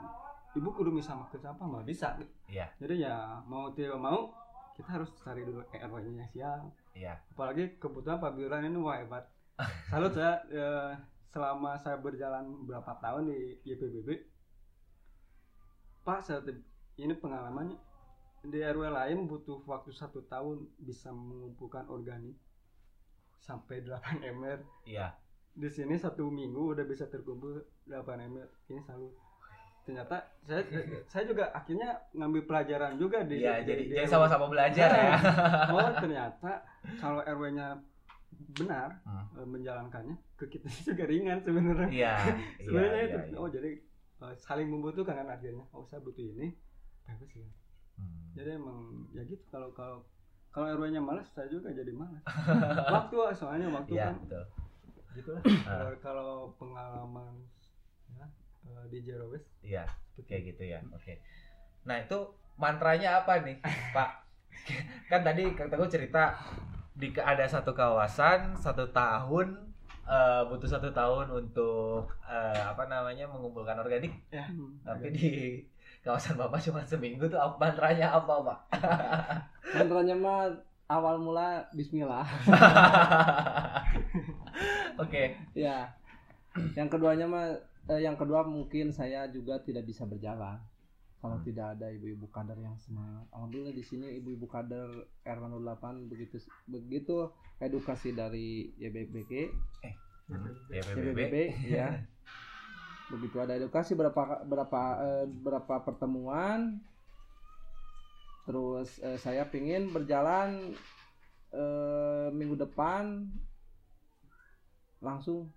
ibu 0.56 0.70
kudu 0.72 0.96
bisa 0.96 1.12
makan 1.18 1.42
apa 1.44 1.64
nggak 1.66 1.86
bisa. 1.86 2.08
Iya. 2.48 2.72
jadi 2.80 3.10
ya 3.10 3.16
mau 3.46 3.74
tidak 3.76 4.00
mau 4.00 4.32
kita 4.78 4.94
harus 5.02 5.10
cari 5.20 5.42
dulu 5.42 5.66
RW 5.74 5.94
nya 6.06 6.24
yang 6.24 6.30
siap. 6.32 6.62
Iya. 6.94 7.14
apalagi 7.34 7.82
kebetulan 7.82 8.22
Pak 8.22 8.32
Biran 8.38 8.64
ini 8.66 8.78
wah 8.78 8.98
hebat. 8.98 9.26
Salut 9.90 10.14
saya 10.14 10.38
eh, 10.54 10.94
selama 11.34 11.76
saya 11.82 11.98
berjalan 11.98 12.46
berapa 12.64 12.94
tahun 13.02 13.34
di 13.34 13.58
YPBB 13.66 14.10
Pak 16.06 16.20
saya 16.24 16.40
ini 16.98 17.14
pengalamannya. 17.18 17.78
Di 18.48 18.64
RW 18.64 18.88
lain 18.94 19.28
butuh 19.28 19.60
waktu 19.68 19.92
satu 19.92 20.24
tahun 20.30 20.72
bisa 20.80 21.12
mengumpulkan 21.12 21.90
organik 21.90 22.38
sampai 23.38 23.82
8 23.84 24.24
ember 24.24 24.62
Iya. 24.86 25.14
di 25.54 25.70
sini 25.70 25.98
satu 25.98 26.30
minggu 26.30 26.74
udah 26.78 26.86
bisa 26.86 27.10
terkumpul 27.10 27.60
8 27.86 27.98
ember 28.24 28.46
ini 28.70 28.82
salut 28.86 29.14
ternyata 29.88 30.16
saya 30.42 30.62
saya 31.08 31.24
juga 31.24 31.48
akhirnya 31.50 31.88
ngambil 32.12 32.44
pelajaran 32.44 32.94
juga 32.96 33.24
di 33.24 33.40
di- 33.40 33.48
jadi 33.64 33.82
di 33.82 33.96
jadi 33.96 34.04
sama-sama 34.06 34.46
belajar 34.46 34.90
ya. 34.92 35.16
oh 35.74 35.88
ternyata 36.04 36.52
kalau 36.98 37.24
RW-nya 37.24 37.80
benar 38.54 39.00
Hmm. 39.02 39.24
eh, 39.34 39.48
menjalankannya 39.48 40.16
ke 40.36 40.46
kita 40.50 40.68
juga 40.86 41.04
ringan 41.06 41.40
sebenarnya 41.40 41.88
Iya. 41.88 42.14
Iya, 42.20 42.36
sebenarnya 42.60 43.00
iya, 43.00 43.08
itu 43.08 43.18
iya. 43.26 43.38
oh 43.38 43.48
jadi 43.48 43.70
eh, 44.20 44.34
saling 44.38 44.68
membutuhkan 44.68 45.16
kan 45.16 45.28
akhirnya 45.30 45.64
oh 45.72 45.84
saya 45.84 46.00
butuh 46.00 46.22
ini 46.22 46.52
bagus 47.02 47.32
ya 47.34 47.48
Hmm. 47.98 48.30
jadi 48.32 48.54
emang 48.54 48.78
ya 49.10 49.24
gitu 49.24 49.42
kalau 49.48 49.74
kalau 49.74 50.06
kalau 50.50 50.70
RW-nya 50.70 51.00
malas 51.00 51.26
saya 51.28 51.48
juga 51.48 51.72
jadi 51.72 51.90
malas 51.90 52.22
waktu 52.86 53.16
soalnya 53.34 53.72
waktu 53.72 53.96
Iya, 53.96 54.06
kan 54.06 54.16
betul. 54.22 54.44
gitulah 55.16 55.42
Ah. 55.66 55.66
kalau 55.66 55.92
kalau 55.98 56.30
pengalaman 56.56 57.34
ya, 58.68 58.84
eh, 58.84 58.88
di 58.92 59.00
Zero 59.02 59.26
Waste 59.32 59.48
Iya, 59.64 59.84
seperti 59.88 60.22
kayak 60.28 60.44
gitu 60.54 60.64
ya. 60.68 60.80
Oke. 60.92 61.24
Nah, 61.88 62.04
itu 62.04 62.18
mantranya 62.60 63.24
apa 63.24 63.40
nih, 63.44 63.58
Pak? 63.96 64.28
kan 65.08 65.24
tadi 65.24 65.56
Kang 65.56 65.72
Teguh 65.72 65.88
cerita 65.88 66.36
di 66.98 67.14
ada 67.16 67.46
satu 67.46 67.72
kawasan 67.72 68.58
satu 68.58 68.90
tahun 68.90 69.54
eh, 70.04 70.42
butuh 70.50 70.68
satu 70.68 70.90
tahun 70.92 71.30
untuk 71.30 72.10
eh, 72.26 72.62
apa 72.66 72.90
namanya 72.90 73.30
mengumpulkan 73.30 73.80
organik, 73.80 74.12
ya 74.34 74.50
tapi 74.84 75.14
di 75.14 75.32
kawasan 76.04 76.36
Bapak 76.36 76.60
cuma 76.64 76.84
seminggu 76.84 77.30
tuh 77.30 77.40
apa 77.40 77.56
mantranya 77.60 78.12
apa, 78.12 78.34
Pak? 78.44 78.60
mantranya 79.78 80.16
mah 80.18 80.42
awal 80.88 81.20
mula 81.20 81.68
Bismillah 81.76 82.24
Oke. 85.04 85.36
ya 85.54 85.86
yang 86.74 86.90
keduanya 86.90 87.30
mah 87.30 87.54
eh, 87.90 88.02
yang 88.04 88.16
kedua 88.16 88.44
mungkin 88.44 88.92
saya 88.92 89.28
juga 89.28 89.60
tidak 89.64 89.88
bisa 89.88 90.04
berjalan. 90.04 90.60
Kalau 91.18 91.42
Hmm. 91.42 91.46
tidak 91.50 91.68
ada 91.76 91.90
ibu-ibu 91.90 92.30
kader 92.30 92.62
yang 92.62 92.78
semangat. 92.78 93.26
Alhamdulillah 93.34 93.74
di 93.74 93.82
sini 93.82 94.22
ibu-ibu 94.22 94.46
kader 94.46 94.86
R08 95.26 96.06
begitu 96.06 96.38
begitu 96.70 97.34
edukasi 97.58 98.14
dari 98.14 98.70
YBBG 98.78 99.50
Hmm, 100.28 100.44
Ya, 100.68 100.84
PBB. 100.84 101.00
YBBB 101.16 101.36
ya. 101.66 101.88
Begitu 103.16 103.40
ada 103.40 103.56
edukasi 103.56 103.96
berapa 103.96 104.44
berapa 104.44 104.82
eh, 105.00 105.26
berapa 105.26 105.76
pertemuan. 105.82 106.84
Terus 108.44 109.00
eh, 109.00 109.16
saya 109.18 109.48
pingin 109.48 109.88
berjalan 109.90 110.76
eh, 111.56 112.28
minggu 112.30 112.60
depan 112.60 113.26
langsung 115.00 115.48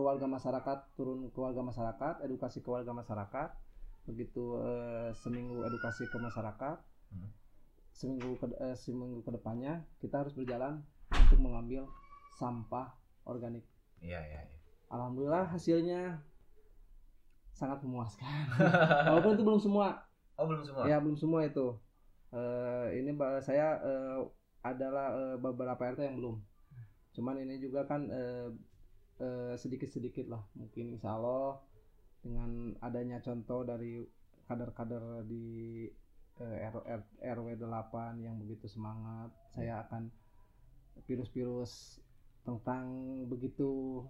ke 0.00 0.08
warga 0.08 0.24
masyarakat 0.24 0.78
turun 0.96 1.28
ke 1.28 1.36
warga 1.36 1.60
masyarakat 1.60 2.24
edukasi 2.24 2.64
ke 2.64 2.68
warga 2.72 2.96
masyarakat 2.96 3.52
begitu 4.08 4.56
eh, 4.64 5.12
seminggu 5.12 5.60
edukasi 5.60 6.08
ke 6.08 6.16
masyarakat 6.16 6.80
Hmm. 7.10 7.26
seminggu 7.90 8.38
ke 8.38 8.46
eh, 8.56 8.72
seminggu 8.72 9.20
ke 9.20 9.34
depannya 9.34 9.82
kita 10.00 10.22
harus 10.22 10.30
berjalan 10.32 10.78
untuk 11.10 11.36
mengambil 11.36 11.84
sampah 12.38 12.94
organik 13.26 13.66
Iya, 14.00 14.16
iya, 14.24 14.40
iya. 14.40 14.58
Alhamdulillah 14.88 15.50
hasilnya 15.50 16.22
sangat 17.52 17.82
memuaskan. 17.84 18.30
Walaupun 19.12 19.36
itu 19.36 19.44
belum 19.44 19.60
semua, 19.60 20.06
Oh, 20.38 20.46
belum 20.48 20.62
semua. 20.64 20.88
ya 20.88 20.96
belum 21.02 21.18
semua 21.18 21.44
itu. 21.44 21.76
Eh, 22.32 22.86
ini 22.96 23.12
saya 23.42 23.76
eh, 23.82 24.18
adalah 24.62 25.10
eh, 25.12 25.36
beberapa 25.36 25.82
RT 25.84 26.00
yang 26.00 26.16
belum. 26.16 26.36
Cuman 27.12 27.42
ini 27.42 27.58
juga 27.58 27.84
kan 27.84 28.06
eh, 28.06 28.48
eh, 29.20 29.54
sedikit-sedikit 29.54 30.26
lah. 30.26 30.42
Mungkin 30.56 30.96
insya 30.96 31.14
Allah 31.14 31.60
dengan 32.20 32.74
adanya 32.80 33.20
contoh 33.20 33.62
dari 33.62 34.04
kader-kader 34.44 35.24
di 35.24 35.86
eh, 36.36 36.58
R- 36.66 37.06
RW 37.22 37.48
8 37.56 38.18
yang 38.18 38.36
begitu 38.36 38.66
semangat, 38.66 39.30
saya 39.52 39.84
akan 39.84 40.08
virus-virus 41.04 42.00
tentang 42.42 42.88
begitu 43.28 44.02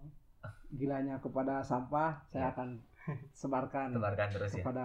gilanya 0.73 1.19
kepada 1.19 1.61
sampah 1.61 2.25
saya 2.25 2.49
Ya. 2.49 2.53
akan 2.55 2.69
sebarkan 3.35 3.93
Tebarkan 3.93 4.29
terus 4.33 4.55
ya. 4.55 4.63
kepada 4.63 4.85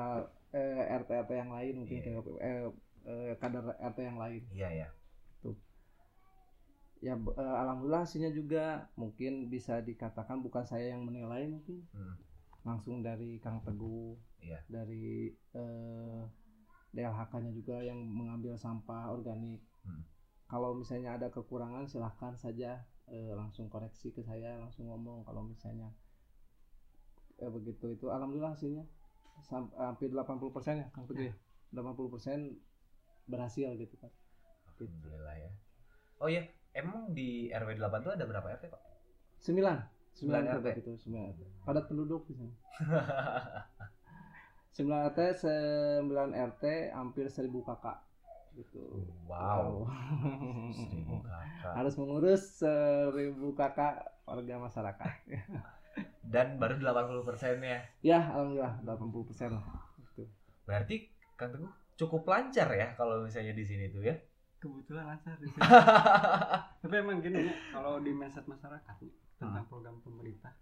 eh, 0.52 0.84
RT-RT 1.00 1.32
yang 1.32 1.52
lain 1.54 1.74
mungkin 1.80 2.00
Iya. 2.02 2.20
ke 2.20 2.32
eh, 2.42 2.66
eh, 3.06 3.34
kader 3.38 3.66
RT 3.80 3.98
yang 4.02 4.18
lain 4.20 4.42
Iya, 4.52 4.70
iya. 4.74 4.88
ya 4.88 4.90
b- 7.14 7.38
eh, 7.38 7.56
alhamdulillah 7.62 8.10
hasilnya 8.10 8.34
juga 8.34 8.90
mungkin 8.98 9.54
bisa 9.54 9.78
dikatakan 9.86 10.42
bukan 10.42 10.66
saya 10.66 10.90
yang 10.98 11.06
menilai 11.06 11.46
mungkin 11.46 11.86
Hmm. 11.94 12.18
langsung 12.66 13.06
dari 13.06 13.38
Kang 13.38 13.62
Teguh 13.62 14.18
Iya. 14.42 14.66
dari 14.66 15.30
eh, 15.54 16.22
DLHK-nya 16.90 17.54
juga 17.54 17.86
yang 17.86 18.02
mengambil 18.02 18.58
sampah 18.58 19.14
organik 19.14 19.62
Hmm. 19.86 20.02
kalau 20.50 20.74
misalnya 20.74 21.14
ada 21.14 21.30
kekurangan 21.30 21.86
silahkan 21.86 22.34
saja 22.34 22.82
eh, 23.06 23.30
langsung 23.38 23.70
koreksi 23.70 24.10
ke 24.10 24.26
saya 24.26 24.58
langsung 24.58 24.90
ngomong 24.90 25.22
kalau 25.22 25.46
misalnya 25.46 25.94
eh, 27.38 27.52
begitu 27.52 27.94
itu 27.94 28.10
alhamdulillah 28.10 28.58
hasilnya 28.58 28.90
sam- 29.46 29.70
hampir 29.78 30.10
80% 30.10 30.82
ya 30.82 30.88
Kang 30.90 31.06
Teguh 31.06 31.30
ya 31.30 31.36
80% 31.70 32.56
berhasil 33.28 33.70
gitu 33.76 33.94
kan 34.00 34.10
Alhamdulillah 34.76 35.36
ya. 35.40 35.52
Oh 36.20 36.28
iya, 36.28 36.44
emang 36.76 37.16
di 37.16 37.48
RW 37.50 37.80
8 37.80 38.06
tuh 38.06 38.14
ada 38.14 38.28
berapa 38.28 38.48
RT, 38.60 38.68
Pak? 38.68 38.82
9 39.42 39.96
Sembilan 40.16 40.48
9 40.48 40.60
RT. 40.64 40.68
Itu 40.80 40.94
9 41.12 41.32
RT 41.32 41.42
padat 41.68 41.86
penduduk 41.92 42.24
di 42.30 42.34
sana 42.40 42.54
9 44.76 45.12
RT 45.12 45.20
9 45.44 46.08
RT 46.32 46.64
hampir 46.96 47.26
1000 47.28 47.52
kakak 47.52 47.98
gitu 48.56 49.04
wow. 49.28 49.84
Seribu 50.80 51.20
kakak. 51.20 51.74
harus 51.76 51.94
mengurus 52.00 52.64
1000 52.64 53.36
kakak 53.60 53.96
warga 54.24 54.56
masyarakat 54.60 55.12
Dan 56.34 56.60
baru 56.60 56.76
80 56.76 57.24
ya. 57.64 57.80
ya 58.04 58.20
alhamdulillah 58.36 58.84
80% 58.84 59.56
lah 59.56 59.64
gitu. 60.04 60.28
Berarti 60.68 61.08
Kang 61.40 61.56
Teguh 61.56 61.72
cukup 61.96 62.28
lancar 62.28 62.68
ya 62.76 62.92
kalau 63.00 63.24
misalnya 63.24 63.56
di 63.56 63.64
sini 63.64 63.88
tuh 63.88 64.04
ya. 64.04 64.16
Kebetulan 64.68 65.06
lancar 65.06 65.38
di 65.38 65.46
sini. 65.46 65.62
tapi 66.82 66.94
emang 66.96 67.20
gini 67.20 67.46
kalau 67.70 67.98
di 68.00 68.10
mindset 68.10 68.46
masyarakat 68.46 68.96
nih, 69.00 69.14
tentang 69.38 69.66
program 69.66 70.02
pemerintah 70.02 70.54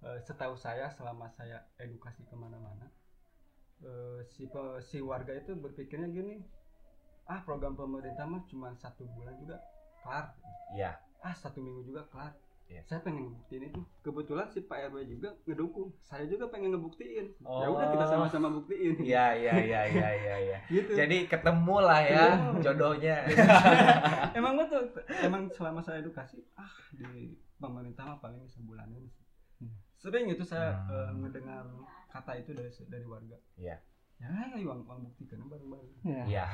eh, 0.00 0.18
setahu 0.20 0.54
saya 0.54 0.86
selama 0.90 1.26
saya 1.28 1.66
edukasi 1.76 2.22
ke 2.22 2.34
mana-mana 2.34 2.86
eh, 3.80 4.20
si 4.24 4.46
pe- 4.46 4.78
si 4.80 4.98
warga 4.98 5.34
itu 5.34 5.54
berpikirnya 5.54 6.08
gini 6.08 6.42
ah 7.26 7.42
program 7.42 7.74
pemerintah 7.74 8.24
mah 8.24 8.42
cuma 8.46 8.72
satu 8.74 9.04
bulan 9.04 9.36
juga 9.36 9.60
kelar 10.00 10.32
Iya. 10.72 10.96
ah 11.20 11.34
satu 11.34 11.58
minggu 11.58 11.84
juga 11.84 12.06
kelar 12.08 12.32
Iya. 12.68 12.84
saya 12.84 13.00
pengen 13.00 13.24
ngebuktiin 13.26 13.64
itu 13.66 13.80
kebetulan 14.02 14.44
si 14.46 14.60
Pak 14.60 14.92
RW 14.92 15.00
juga 15.08 15.32
ngedukung 15.42 15.88
saya 15.98 16.24
juga 16.24 16.46
pengen 16.46 16.70
ngebuktiin 16.70 17.26
ya 17.34 17.64
Oh. 17.64 17.72
udah 17.72 17.88
kita 17.88 18.04
sama-sama 18.06 18.52
buktiin 18.52 19.00
Iya, 19.00 19.32
iya, 19.34 19.52
iya, 19.56 19.80
iya, 19.88 20.08
iya, 20.14 20.34
iya. 20.38 20.58
gitu 20.70 20.92
Jadi 20.92 21.24
ketemu 21.26 21.76
lah 21.78 22.00
ya 22.02 22.26
Ketemu. 22.28 22.60
jodohnya. 22.60 23.16
emang 24.38 24.54
betul 24.54 24.84
emang 25.18 25.48
selama 25.48 25.80
saya 25.80 25.98
edukasi 25.98 26.44
ah 26.54 26.68
di 26.92 27.32
pemerintah 27.56 28.04
mah 28.06 28.18
paling 28.18 28.44
sebulan 28.44 28.88
ini 28.90 29.08
Hmm. 29.58 29.74
sering 29.92 30.28
itu 30.28 30.44
saya 30.44 30.70
Hmm. 30.78 30.92
eh, 30.92 31.10
mendengar 31.18 31.64
kata 32.06 32.36
itu 32.36 32.52
dari 32.52 32.68
dari 32.84 33.02
warga 33.02 33.34
Iya. 33.56 33.74
ya 34.14 34.28
ya 34.52 34.62
uang 34.62 34.84
uang 34.84 35.00
buktikan 35.08 35.40
bareng-bareng 35.42 35.88
Ya, 36.04 36.22
Iya. 36.22 36.46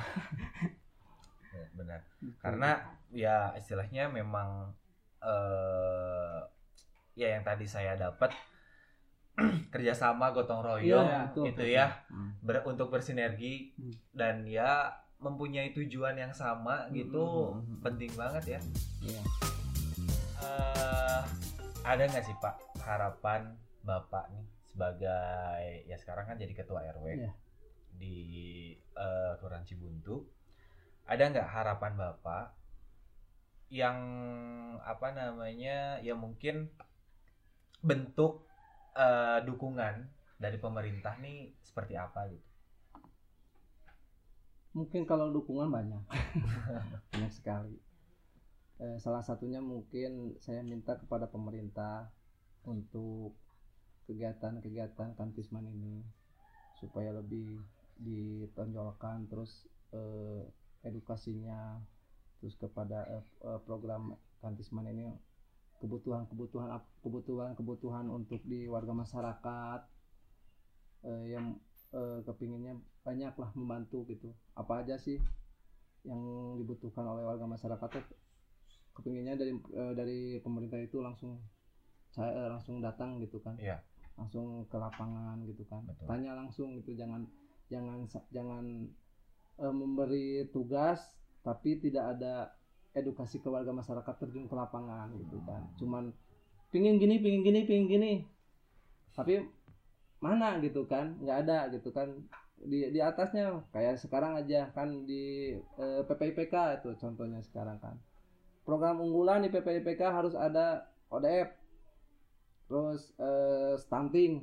Ya, 1.50 1.64
Benar. 1.77 2.00
Karena 2.38 2.70
ya 3.11 3.53
istilahnya 3.55 4.09
memang 4.09 4.72
eh 5.24 6.38
ya 7.14 7.28
yang 7.30 7.42
tadi 7.42 7.64
saya 7.64 7.94
dapat 7.94 8.30
kerjasama 9.72 10.30
gotong 10.30 10.62
royong 10.62 11.06
Iya, 11.06 11.20
betul, 11.26 11.44
itu 11.48 11.62
betul. 11.62 11.66
ya 11.72 11.87
Hmm. 12.06 12.30
ber- 12.40 12.62
untuk 12.64 12.88
bersinergi 12.88 13.74
Hmm. 13.74 13.94
dan 14.12 14.37
ya 14.44 14.92
mempunyai 15.16 15.72
tujuan 15.72 16.14
yang 16.14 16.30
sama 16.30 16.87
gitu 16.90 17.18
Hmm, 17.18 17.56
hmm, 17.56 17.66
hmm. 17.66 17.80
penting 17.82 18.12
banget 18.12 18.44
ya. 18.46 18.60
Iya. 19.00 19.22
Eh, 20.38 21.20
ada 21.82 22.02
nggak 22.04 22.22
sih 22.22 22.37
Pak 22.37 22.54
harapan 22.80 23.56
Bapak 23.80 24.28
nih 24.30 24.44
sebagai 24.66 25.60
ya 25.84 25.96
sekarang 25.96 26.26
kan 26.26 26.37
jadi 26.37 26.52
ketua 26.52 26.82
RW 26.90 27.06
Iya. 27.16 27.32
di 27.94 28.16
eh, 28.74 29.32
Kelurahan 29.37 29.62
Cibuntu. 29.62 30.24
Ada 31.04 31.30
nggak 31.30 31.48
harapan 31.48 31.92
Bapak 31.94 32.44
yang 33.72 33.98
apa 34.85 35.12
namanya 35.16 35.98
ya 36.05 36.14
mungkin 36.16 36.68
bentuk 37.85 38.44
eh, 38.96 39.40
dukungan 39.44 40.09
dari 40.40 40.59
pemerintah 40.61 41.16
nih 41.20 41.53
seperti 41.64 41.94
apa 41.96 42.29
gitu? 42.29 42.48
Mungkin 44.74 45.07
kalau 45.07 45.31
dukungan 45.31 45.70
banyak, 45.70 46.03
banyak 47.14 47.31
sekali. 47.31 47.79
Eh, 48.83 48.98
salah 48.98 49.22
satunya 49.22 49.62
mungkin 49.62 50.35
saya 50.42 50.66
minta 50.66 50.98
kepada 50.98 51.31
pemerintah 51.31 52.11
untuk 52.66 53.38
kegiatan-kegiatan 54.11 55.14
kantisman 55.14 55.70
ini 55.70 56.03
supaya 56.83 57.14
lebih 57.14 57.62
ditonjolkan 58.03 59.31
terus 59.31 59.70
eh, 59.94 60.42
edukasinya 60.83 61.79
terus 62.44 62.61
kepada 62.61 63.09
eh, 63.09 63.57
program 63.64 64.12
kantisman 64.44 64.85
ini 64.92 65.09
kebutuhan-kebutuhan 65.80 66.76
kebutuhan-kebutuhan 67.00 68.04
untuk 68.12 68.44
di 68.44 68.68
warga 68.68 68.92
masyarakat 68.92 69.80
eh, 71.09 71.24
yang 71.33 71.57
eh, 71.96 72.20
kepinginnya 72.20 72.76
banyak 73.00 73.33
lah 73.33 73.48
membantu 73.57 74.04
gitu 74.12 74.28
apa 74.52 74.85
aja 74.85 75.00
sih 75.00 75.16
yang 76.04 76.20
dibutuhkan 76.61 77.09
oleh 77.09 77.24
warga 77.24 77.48
masyarakat 77.48 77.88
tuh 77.96 78.04
kepinginnya 78.92 79.40
dari 79.40 79.57
eh, 79.57 79.92
dari 79.96 80.20
pemerintah 80.44 80.76
itu 80.85 81.00
langsung 81.00 81.40
saya 82.12 82.52
langsung 82.52 82.85
datang 82.85 83.24
gitu 83.24 83.40
kan 83.40 83.57
Iya. 83.57 83.80
langsung 84.20 84.68
ke 84.68 84.76
lapangan 84.76 85.40
gitu 85.48 85.64
kan 85.64 85.80
Betul. 85.88 86.07
tanya 86.12 86.37
langsung 86.37 86.76
gitu 86.76 86.92
jangan 86.92 87.24
jangan 87.72 88.04
jangan 88.28 88.64
eh, 89.64 89.74
memberi 89.74 90.44
tugas 90.52 91.00
tapi 91.44 91.76
tidak 91.78 92.16
ada 92.16 92.57
edukasi 92.96 93.38
ke 93.38 93.48
warga 93.52 93.70
masyarakat 93.70 94.14
terjun 94.16 94.48
ke 94.48 94.54
lapangan 94.57 95.12
gitu 95.20 95.37
kan. 95.44 95.61
Cuman 95.76 96.11
pingin 96.72 96.96
gini 96.96 97.20
pingin 97.20 97.44
gini 97.44 97.61
pingin 97.68 97.87
gini. 97.87 98.12
Tapi 99.12 99.44
mana 100.24 100.57
gitu 100.64 100.88
kan? 100.88 101.20
Nggak 101.20 101.38
ada 101.44 101.59
gitu 101.68 101.92
kan. 101.92 102.09
Di 102.64 102.88
di 102.88 103.00
atasnya 103.04 103.61
kayak 103.76 104.00
sekarang 104.00 104.40
aja 104.40 104.72
kan 104.72 105.04
di 105.04 105.52
eh, 105.61 106.02
PPIPK 106.09 106.80
itu 106.80 106.96
contohnya 106.96 107.44
sekarang 107.44 107.76
kan. 107.78 108.00
Program 108.64 109.04
unggulan 109.04 109.44
di 109.44 109.52
PPIPK 109.52 110.00
harus 110.09 110.33
ada 110.33 110.88
ODF 111.12 111.52
terus 112.64 113.12
eh, 113.20 113.76
stunting 113.76 114.40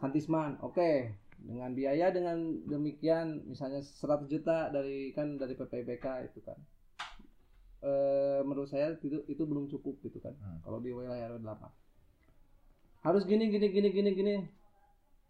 kantisman 0.00 0.56
oke 0.64 1.12
dengan 1.46 1.70
biaya 1.72 2.10
dengan 2.10 2.36
demikian 2.66 3.46
misalnya 3.46 3.78
100 3.78 4.26
juta 4.26 4.68
dari 4.68 5.14
kan 5.14 5.38
dari 5.38 5.54
PPIPK 5.54 6.06
itu 6.26 6.42
kan. 6.42 6.58
Eh, 7.80 8.40
menurut 8.42 8.66
saya 8.66 8.98
itu 8.98 9.22
itu 9.24 9.42
belum 9.46 9.70
cukup 9.70 10.02
gitu 10.02 10.18
kan 10.18 10.34
Hmm. 10.34 10.58
kalau 10.60 10.82
di 10.82 10.90
wilayah 10.90 11.30
RW 11.30 11.38
8 11.38 11.70
harus 13.04 13.22
gini 13.22 13.46
gini 13.46 13.70
gini 13.70 13.88
gini 13.94 14.10
gini. 14.10 14.34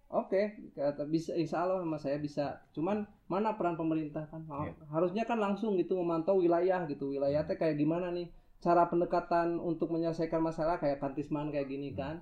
Oke 0.08 0.54
kata 0.72 1.04
bisa 1.04 1.36
insya 1.36 1.66
Allah 1.66 1.82
sama 1.82 1.98
saya 1.98 2.16
bisa. 2.16 2.64
Cuman 2.72 3.04
mana 3.26 3.58
peran 3.58 3.76
pemerintah 3.76 4.24
kan? 4.30 4.46
Iya. 4.46 4.72
harusnya 4.88 5.26
kan 5.26 5.36
langsung 5.36 5.76
gitu 5.76 5.98
memantau 6.00 6.40
wilayah 6.40 6.86
gitu. 6.88 7.12
Wilayah 7.12 7.44
teh 7.44 7.58
kayak 7.58 7.76
gimana 7.76 8.08
nih? 8.08 8.30
Cara 8.62 8.88
pendekatan 8.88 9.60
untuk 9.60 9.92
menyelesaikan 9.92 10.40
masalah 10.40 10.80
kayak 10.80 11.02
kantisman 11.02 11.52
kayak 11.52 11.68
gini 11.68 11.92
Hmm. 11.92 11.98
kan? 11.98 12.16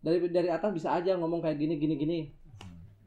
Dari 0.00 0.30
dari 0.30 0.48
atas 0.48 0.72
bisa 0.72 0.94
aja 0.94 1.18
ngomong 1.18 1.42
kayak 1.42 1.58
gini 1.60 1.76
gini 1.76 1.94
gini 1.98 2.18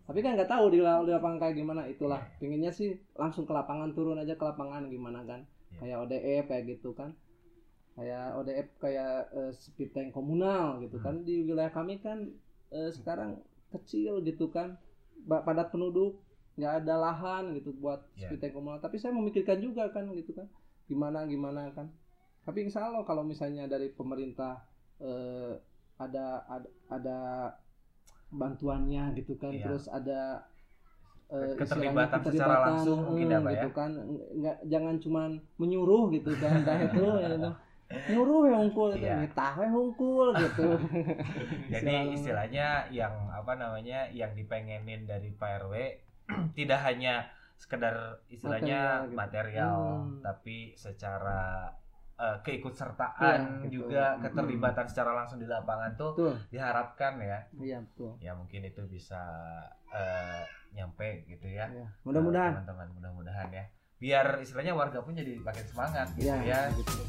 tapi 0.06 0.22
kan 0.22 0.34
nggak 0.34 0.48
tahu 0.48 0.70
di, 0.70 0.80
la- 0.80 1.02
di 1.02 1.10
lapangan 1.10 1.38
kayak 1.40 1.56
gimana. 1.56 1.82
Itulah 1.86 2.22
pinginnya 2.38 2.70
sih 2.70 2.94
langsung 3.14 3.44
ke 3.44 3.52
lapangan 3.52 3.90
turun 3.92 4.16
aja 4.16 4.34
ke 4.34 4.44
lapangan 4.44 4.86
gimana 4.88 5.22
kan? 5.24 5.42
Iya. 5.76 5.78
kayak 5.82 5.98
ODF 6.00 6.44
kayak 6.48 6.64
gitu 6.70 6.90
kan. 6.94 7.10
Kayak 7.96 8.26
ODF 8.36 8.68
kayak 8.78 9.14
eh, 9.32 9.52
speed 9.52 9.92
tank 9.92 10.10
komunal 10.12 10.80
gitu 10.80 11.00
Hmm. 11.00 11.04
kan 11.04 11.16
di 11.22 11.42
wilayah 11.42 11.70
kami 11.70 12.00
kan 12.00 12.32
eh, 12.70 12.92
sekarang 12.92 13.42
kecil 13.70 14.22
gitu 14.22 14.48
kan. 14.48 14.78
Padat 15.26 15.70
penduduk 15.70 16.22
nggak 16.56 16.86
ada 16.86 16.96
lahan 16.96 17.52
gitu 17.54 17.74
buat 17.74 18.06
Iya. 18.14 18.30
speed 18.30 18.40
tank 18.40 18.54
komunal. 18.54 18.78
Tapi 18.78 18.96
saya 18.96 19.12
memikirkan 19.12 19.58
juga 19.58 19.90
kan 19.90 20.06
gitu 20.12 20.32
kan. 20.32 20.46
Gimana 20.86 21.26
gimana 21.26 21.72
kan. 21.72 21.90
Tapi 22.46 22.62
insya 22.64 22.86
Allah 22.86 23.02
kalau 23.02 23.26
misalnya 23.26 23.66
dari 23.66 23.90
pemerintah 23.90 24.62
eh, 24.96 25.58
ada 25.96 26.44
ada 26.46 26.68
ada 26.88 27.18
bantuannya 28.36 29.16
gitu 29.16 29.34
kan 29.36 29.50
Iya. 29.50 29.64
terus 29.66 29.88
ada 29.88 30.44
eh, 31.28 31.56
Keterlibatan 31.56 32.20
istilahnya 32.20 32.32
secara 32.32 32.56
langsung 32.70 33.00
eh, 33.00 33.06
mungkin 33.08 33.28
ya, 33.28 33.38
Pak, 33.38 33.48
ya? 33.48 33.56
gitu 33.56 33.70
kan 33.72 33.92
nggak 34.36 34.58
jangan 34.66 34.96
cuman 35.00 35.30
menyuruh 35.56 36.04
gitu 36.12 36.32
kan 36.36 36.54
dah 36.62 36.78
itu 36.78 37.04
ya, 37.24 37.28
nyuruh 38.08 38.42
ya 38.44 38.56
hungkul 38.58 38.90
gitu 38.94 39.06
nyitah 39.08 39.54
we 39.56 39.68
hungkul 39.68 40.28
gitu 40.36 40.70
Jadi 41.74 41.86
Istilah- 41.86 42.12
istilahnya 42.12 42.68
yang 42.92 43.14
apa 43.30 43.54
namanya 43.54 44.10
yang 44.12 44.34
dipengenin 44.34 45.06
dari 45.06 45.30
Pak 45.32 45.64
RW 45.64 45.74
tidak 46.58 46.82
hanya 46.82 47.30
sekedar 47.56 48.20
istilahnya 48.28 49.06
Material 49.06 49.08
gitu. 49.08 49.16
material, 49.16 49.78
Hmm. 50.04 50.20
tapi 50.20 50.58
secara 50.76 51.72
eh, 52.16 52.38
keikutsertaan 52.42 53.64
gitu. 53.64 53.84
juga 53.84 54.16
Hmm. 54.16 54.22
keterlibatan 54.24 54.86
secara 54.86 55.12
langsung 55.14 55.36
di 55.36 55.46
lapangan 55.46 55.92
tuh 55.94 56.12
betul 56.14 56.34
diharapkan 56.50 57.20
ya. 57.20 57.40
iya 57.58 57.78
betul 57.80 58.16
Ya 58.18 58.32
mungkin 58.32 58.64
itu 58.64 58.82
bisa 58.86 59.20
eh, 59.90 60.44
nyampe 60.72 61.24
gitu 61.26 61.48
ya. 61.48 61.68
Ke 61.68 61.84
mudah-mudahan 62.04 62.56
teman-teman 62.58 62.88
mudah-mudahan 62.94 63.48
ya. 63.50 63.64
Biar 63.96 64.40
istilahnya 64.40 64.72
warga 64.72 65.00
pun 65.00 65.12
jadi 65.12 65.40
makin 65.40 65.66
semangat 65.66 66.08
gitu 66.14 66.28
Iya, 66.28 66.36
ya. 66.42 66.60
gitu. 66.74 67.00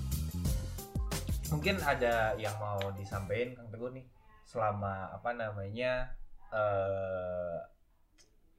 mungkin 1.47 1.79
ada 1.79 2.35
yang 2.35 2.59
mau 2.59 2.91
disampaikan 2.93 3.55
Kang 3.55 3.71
Teguh 3.71 3.91
nih 3.93 4.03
selama 4.43 5.11
apa 5.13 5.31
namanya 5.33 6.11
eh 6.49 7.59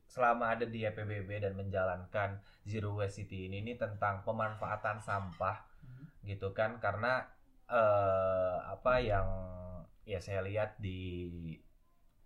selama 0.08 0.56
ada 0.56 0.64
di 0.64 0.82
EPBB 0.82 1.30
dan 1.38 1.54
menjalankan 1.54 2.40
Zero 2.64 2.96
Waste 2.96 3.22
City 3.22 3.46
ini 3.46 3.60
nih 3.62 3.76
tentang 3.76 4.24
pemanfaatan 4.24 4.98
sampah 4.98 5.67
gitu 6.30 6.52
kan 6.52 6.78
karena 6.84 7.26
eh 7.68 8.58
apa 8.64 8.94
yang 9.04 9.28
ya 10.08 10.20
saya 10.24 10.40
lihat 10.44 10.80
di 10.80 11.00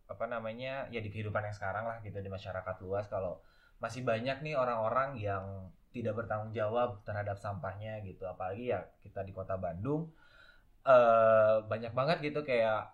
apa 0.05 0.25
namanya 0.27 0.85
ya 0.91 0.99
di 0.99 1.09
kehidupan 1.09 1.47
yang 1.47 1.55
sekarang 1.55 1.87
lah 1.87 1.97
gitu 2.03 2.19
di 2.19 2.29
masyarakat 2.29 2.75
luas 2.83 3.07
kalau 3.07 3.39
masih 3.81 4.03
banyak 4.05 4.43
nih 4.45 4.53
orang-orang 4.59 5.17
yang 5.17 5.71
tidak 5.95 6.13
bertanggung 6.19 6.53
jawab 6.53 7.01
terhadap 7.07 7.39
sampahnya 7.39 8.03
gitu 8.03 8.27
apalagi 8.27 8.75
ya 8.75 8.85
kita 9.01 9.23
di 9.23 9.31
kota 9.33 9.55
Bandung 9.57 10.11
eh 10.85 11.55
banyak 11.65 11.93
banget 11.93 12.17
gitu 12.25 12.41
kayak 12.45 12.89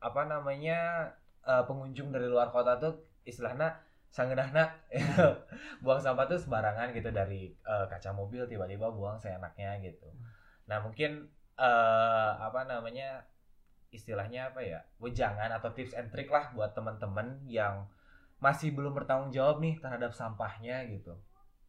apa 0.00 0.22
namanya 0.28 1.10
eh, 1.44 1.64
pengunjung 1.68 2.10
dari 2.14 2.28
luar 2.28 2.50
kota 2.54 2.76
tuh 2.80 2.94
istilahnya 3.24 3.80
sangenahna 4.14 4.70
buang 5.82 5.98
sampah 5.98 6.26
tuh 6.30 6.38
sembarangan 6.38 6.94
gitu 6.94 7.10
dari 7.10 7.50
eh, 7.50 7.86
kaca 7.90 8.10
mobil 8.14 8.46
tiba-tiba 8.46 8.86
buang 8.94 9.18
seenaknya 9.18 9.80
gitu. 9.82 10.06
Nah 10.68 10.78
mungkin 10.84 11.28
eh 11.54 12.32
apa 12.40 12.66
namanya 12.66 13.22
istilahnya 13.94 14.50
apa 14.50 14.60
ya 14.64 14.82
wejangan 14.98 15.54
atau 15.54 15.70
tips 15.70 15.94
and 15.94 16.10
trick 16.10 16.26
lah 16.26 16.50
buat 16.50 16.74
teman-teman 16.74 17.46
yang 17.46 17.86
masih 18.42 18.74
belum 18.74 18.90
bertanggung 18.92 19.30
jawab 19.30 19.62
nih 19.62 19.78
terhadap 19.78 20.10
sampahnya 20.12 20.82
gitu. 20.90 21.14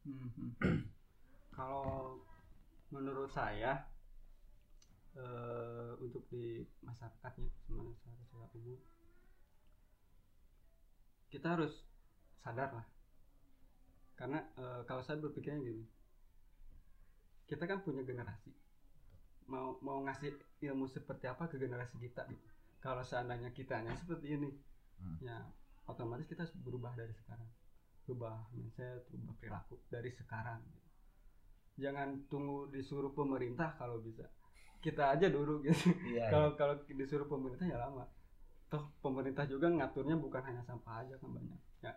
Mhm. 0.10 0.50
Kalau 1.56 2.20
menurut 2.90 3.30
saya 3.32 3.86
eh, 5.16 5.92
untuk 6.04 6.28
di 6.28 6.64
masyarakatnya 6.84 7.48
masyarakat 7.72 8.50
umum 8.60 8.80
kita 11.32 11.56
harus 11.56 11.84
sadar 12.44 12.72
lah 12.72 12.88
karena 14.16 14.40
eh, 14.56 14.82
kalau 14.88 15.04
saya 15.04 15.20
berpikirnya 15.20 15.60
gini 15.60 15.84
kita 17.52 17.68
kan 17.68 17.84
punya 17.84 18.04
generasi 18.08 18.52
mau 19.46 19.78
mau 19.80 20.02
ngasih 20.02 20.34
ilmu 20.62 20.86
seperti 20.86 21.26
apa 21.26 21.46
ke 21.46 21.56
generasi 21.56 21.98
kita 21.98 22.26
gitu 22.28 22.48
kalau 22.78 23.02
seandainya 23.02 23.50
kitanya 23.52 23.94
seperti 23.96 24.34
ini 24.34 24.50
Hmm. 24.96 25.20
ya 25.20 25.36
otomatis 25.86 26.24
kita 26.24 26.48
harus 26.48 26.56
berubah 26.56 26.96
dari 26.96 27.12
sekarang 27.12 27.44
berubah 28.04 28.48
mindset 28.56 29.04
berubah 29.12 29.36
perilaku 29.36 29.76
dari 29.86 30.08
sekarang 30.08 30.64
gitu. 30.64 30.88
jangan 31.76 32.24
tunggu 32.26 32.72
disuruh 32.72 33.12
pemerintah 33.12 33.76
kalau 33.76 34.00
bisa 34.00 34.24
kita 34.80 35.12
aja 35.12 35.28
dulu 35.28 35.60
gitu 35.62 35.92
Iya. 36.16 36.32
kalau 36.32 36.56
kalau 36.56 36.80
disuruh 36.88 37.28
pemerintah 37.28 37.68
ya 37.68 37.76
lama 37.76 38.08
toh 38.66 38.88
pemerintah 39.04 39.44
juga 39.46 39.68
ngaturnya 39.68 40.16
bukan 40.16 40.42
hanya 40.48 40.64
sampah 40.64 41.04
aja 41.04 41.20
kan 41.20 41.28
banyak 41.28 41.60
ya 41.84 41.92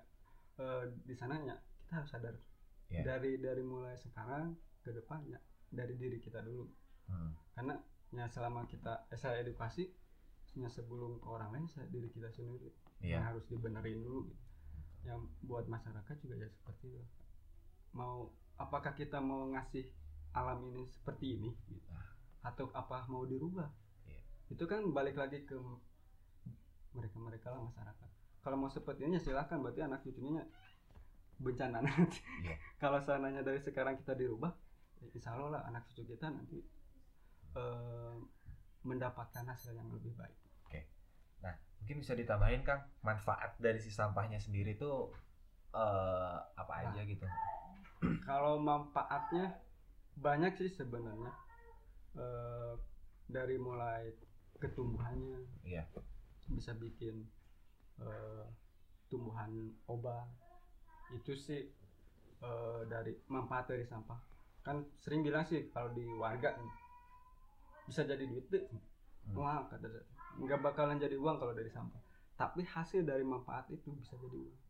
eh, 0.58 0.82
di 1.06 1.14
sananya 1.14 1.54
kita 1.78 2.02
harus 2.02 2.10
sadar 2.10 2.34
Iya. 2.90 3.06
dari 3.06 3.38
dari 3.38 3.62
mulai 3.62 3.94
sekarang 3.94 4.58
ke 4.82 4.90
depannya 4.90 5.38
dari 5.70 5.94
diri 5.94 6.18
kita 6.18 6.42
dulu 6.42 6.66
Hmm. 7.08 7.32
karena 7.56 7.74
ya 8.12 8.28
selama 8.28 8.68
kita 8.68 9.08
eh, 9.08 9.16
saya 9.16 9.40
edukasi 9.40 9.88
ya 10.54 10.68
sebelum 10.68 11.20
ke 11.20 11.28
orang 11.28 11.50
lain 11.52 11.66
saya 11.68 11.88
diri 11.88 12.08
kita 12.08 12.28
sendiri 12.28 12.68
Iya. 12.98 13.16
yang 13.20 13.24
harus 13.30 13.44
dibenerin 13.46 14.02
dulu 14.02 14.26
gitu. 14.26 14.44
yang 15.06 15.20
buat 15.40 15.64
masyarakat 15.66 16.16
juga 16.18 16.34
ya 16.36 16.48
seperti 16.50 16.90
itu 16.92 17.04
mau 17.94 18.28
apakah 18.58 18.90
kita 18.92 19.22
mau 19.22 19.46
ngasih 19.54 19.86
alam 20.34 20.60
ini 20.68 20.84
seperti 20.90 21.38
ini 21.38 21.50
gitu. 21.70 21.88
atau 22.42 22.68
apa 22.74 23.06
mau 23.06 23.22
dirubah 23.24 23.70
Iya. 24.04 24.20
itu 24.50 24.64
kan 24.66 24.82
balik 24.90 25.16
lagi 25.16 25.46
ke 25.46 25.54
mereka 26.92 27.16
mereka 27.20 27.46
lah 27.54 27.62
masyarakat 27.62 28.08
kalau 28.42 28.56
mau 28.56 28.70
seperti 28.72 29.04
ini 29.06 29.20
ya 29.20 29.22
silahkan 29.22 29.60
berarti 29.60 29.80
anak 29.84 30.00
cucunya 30.02 30.42
bencana 31.38 31.78
nanti 31.84 32.18
Iya. 32.42 32.56
kalau 32.82 32.98
seandainya 32.98 33.46
dari 33.46 33.60
sekarang 33.62 33.94
kita 34.00 34.12
dirubah 34.12 34.50
ya 34.98 35.06
insya 35.14 35.38
Allah 35.38 35.48
lah 35.54 35.62
anak 35.70 35.86
cucu 35.86 36.02
kita 36.08 36.26
nanti 36.26 36.58
eh, 37.58 38.14
mendapatkan 38.86 39.44
hasil 39.50 39.74
yang 39.74 39.90
lebih 39.90 40.14
baik 40.14 40.38
Mungkin 41.78 42.02
bisa 42.02 42.12
ditambahin 42.18 42.66
Kang, 42.66 42.84
manfaat 43.06 43.54
dari 43.62 43.78
si 43.78 43.88
sampahnya 43.94 44.42
sendiri 44.42 44.74
tuh 44.76 45.14
eh 45.72 46.36
apa 46.58 46.74
Nah. 46.84 46.90
aja 46.90 47.00
gitu. 47.06 47.26
kalau 48.28 48.58
manfaatnya 48.60 49.56
banyak 50.18 50.52
sih 50.58 50.70
sebenarnya 50.74 51.32
Eh, 52.18 52.74
dari 53.30 53.54
mulai 53.60 54.10
ketumbuhannya 54.58 55.38
Iya. 55.62 55.86
bisa 56.50 56.74
bikin 56.74 57.30
eh, 58.02 58.44
tumbuhan 59.06 59.70
obat 59.86 60.26
itu 61.14 61.36
sih 61.38 61.62
eh, 62.42 62.80
dari 62.90 63.14
manfaat 63.30 63.70
dari 63.70 63.86
sampah 63.86 64.18
kan 64.66 64.82
sering 64.98 65.22
bilang 65.22 65.46
sih 65.46 65.70
kalau 65.70 65.94
di 65.94 66.02
warga 66.18 66.58
nih, 66.58 66.72
bisa 67.88 68.04
jadi 68.04 68.20
duit 68.22 68.46
deh 68.46 68.64
Hmm. 69.24 69.34
wah 69.34 69.60
kata 69.66 69.88
nggak 70.38 70.60
bakalan 70.62 70.96
jadi 70.96 71.12
uang 71.14 71.36
kalau 71.36 71.52
dari 71.52 71.68
sampah 71.68 72.00
tapi 72.34 72.62
hasil 72.62 73.02
dari 73.02 73.20
manfaat 73.22 73.68
itu 73.68 73.92
bisa 73.92 74.16
jadi 74.16 74.36
uang 74.38 74.60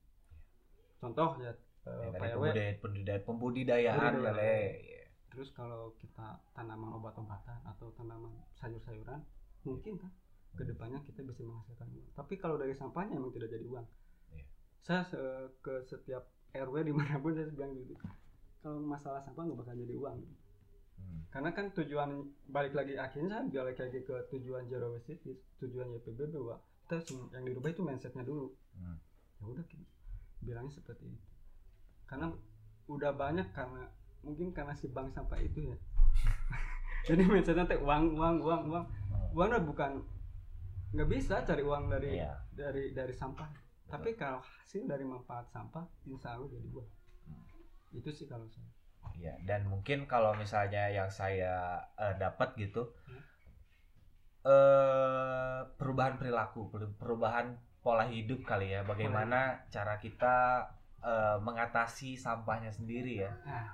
contoh 0.98 1.30
ya 1.38 1.52
Ya, 1.80 1.94
eh, 1.94 2.10
dari 2.10 2.20
pembudidaya- 2.28 2.76
pembudidaya- 2.76 3.22
pembudidayaan 3.22 3.96
Pembudidayaan. 4.12 4.34
Lele. 4.34 4.58
Iya. 4.82 5.04
terus 5.28 5.48
kalau 5.52 5.94
kita 5.94 6.26
tanaman 6.50 6.90
obat-obatan 6.92 7.58
atau 7.64 7.88
tanaman 7.92 8.28
sayur-sayuran 8.54 9.20
mungkin 9.62 9.94
kan 9.96 10.10
ke 10.50 10.64
depannya 10.64 10.98
kita 11.00 11.22
bisa 11.22 11.40
menghasilkan 11.40 11.86
uang 11.88 12.10
tapi 12.12 12.34
kalau 12.34 12.56
dari 12.56 12.72
sampahnya 12.72 13.14
emang 13.14 13.30
tidak 13.30 13.48
jadi 13.48 13.64
uang 13.64 13.86
Iya. 14.28 14.44
saya 14.80 15.02
se- 15.02 15.22
ke 15.58 15.80
setiap 15.84 16.26
RW 16.50 16.74
di 16.84 16.92
mana 16.92 17.16
pun 17.16 17.30
saya 17.30 17.46
bilang 17.48 17.72
gitu 17.74 17.94
kalau 18.58 18.82
masalah 18.82 19.22
sampah 19.22 19.42
nggak 19.44 19.58
bakal 19.58 19.74
jadi 19.76 19.94
uang 19.94 20.18
Hmm. 20.98 21.22
karena 21.30 21.50
kan 21.54 21.70
tujuan 21.72 22.10
balik 22.50 22.74
lagi 22.74 22.98
akhirnya 22.98 23.40
saya 23.46 23.62
balik 23.64 23.78
lagi 23.78 23.98
ke 24.02 24.14
tujuan 24.34 24.66
zero 24.66 24.90
waste 24.92 25.14
city 25.14 25.32
tujuan 25.62 25.94
YPBB 25.94 26.34
bahwa 26.34 26.58
kita 26.88 26.98
yang 27.36 27.44
dirubah 27.46 27.70
itu 27.70 27.82
mindsetnya 27.84 28.24
dulu. 28.24 28.50
Hmm. 28.74 28.98
ya 29.38 29.44
udah 29.46 29.64
bilangnya 30.42 30.72
seperti 30.74 31.04
itu. 31.06 31.26
Karena 32.08 32.32
udah 32.88 33.12
banyak 33.12 33.48
karena 33.54 33.86
mungkin 34.24 34.50
karena 34.50 34.72
si 34.74 34.88
bank 34.88 35.12
sampah 35.14 35.38
itu 35.38 35.70
ya. 35.70 35.76
Jadi 37.12 37.22
mindsetnya 37.28 37.68
teh 37.68 37.78
uang 37.78 38.16
uang 38.18 38.36
uang 38.42 38.62
uang. 38.72 38.86
Uang 39.36 39.48
udah 39.52 39.62
bukan 39.62 39.92
nggak 40.96 41.08
bisa 41.12 41.44
cari 41.44 41.62
uang 41.62 41.92
dari 41.92 42.16
Iya. 42.16 42.32
dari 42.56 42.90
dari 42.96 43.12
sampah. 43.12 43.46
Tapi 43.88 44.16
kalau 44.16 44.40
hasil 44.40 44.84
dari 44.88 45.04
manfaat 45.04 45.48
sampah 45.52 45.84
insya 46.08 46.36
Allah 46.36 46.48
jadi 46.48 46.68
uang 46.72 46.88
itu 47.96 48.10
sih 48.12 48.26
kalau 48.28 48.44
saya 48.52 48.68
Iya, 49.14 49.34
dan 49.42 49.66
mungkin 49.66 50.06
kalau 50.06 50.30
misalnya 50.32 50.86
yang 50.88 51.10
saya 51.10 51.82
eh, 51.98 52.14
dapat 52.16 52.54
gitu, 52.54 52.94
Hmm. 53.04 53.18
eh 54.46 55.60
perubahan 55.74 56.14
perilaku, 56.16 56.70
per- 56.70 56.94
perubahan 56.94 57.52
pola 57.82 58.06
hidup 58.06 58.46
kali 58.46 58.74
ya. 58.74 58.82
Bagaimana 58.82 59.58
cara 59.68 59.98
kita 59.98 60.62
eh, 60.98 61.38
mengatasi 61.38 62.14
sampahnya 62.14 62.70
sendiri 62.70 63.22
ya. 63.22 63.30
nah 63.46 63.70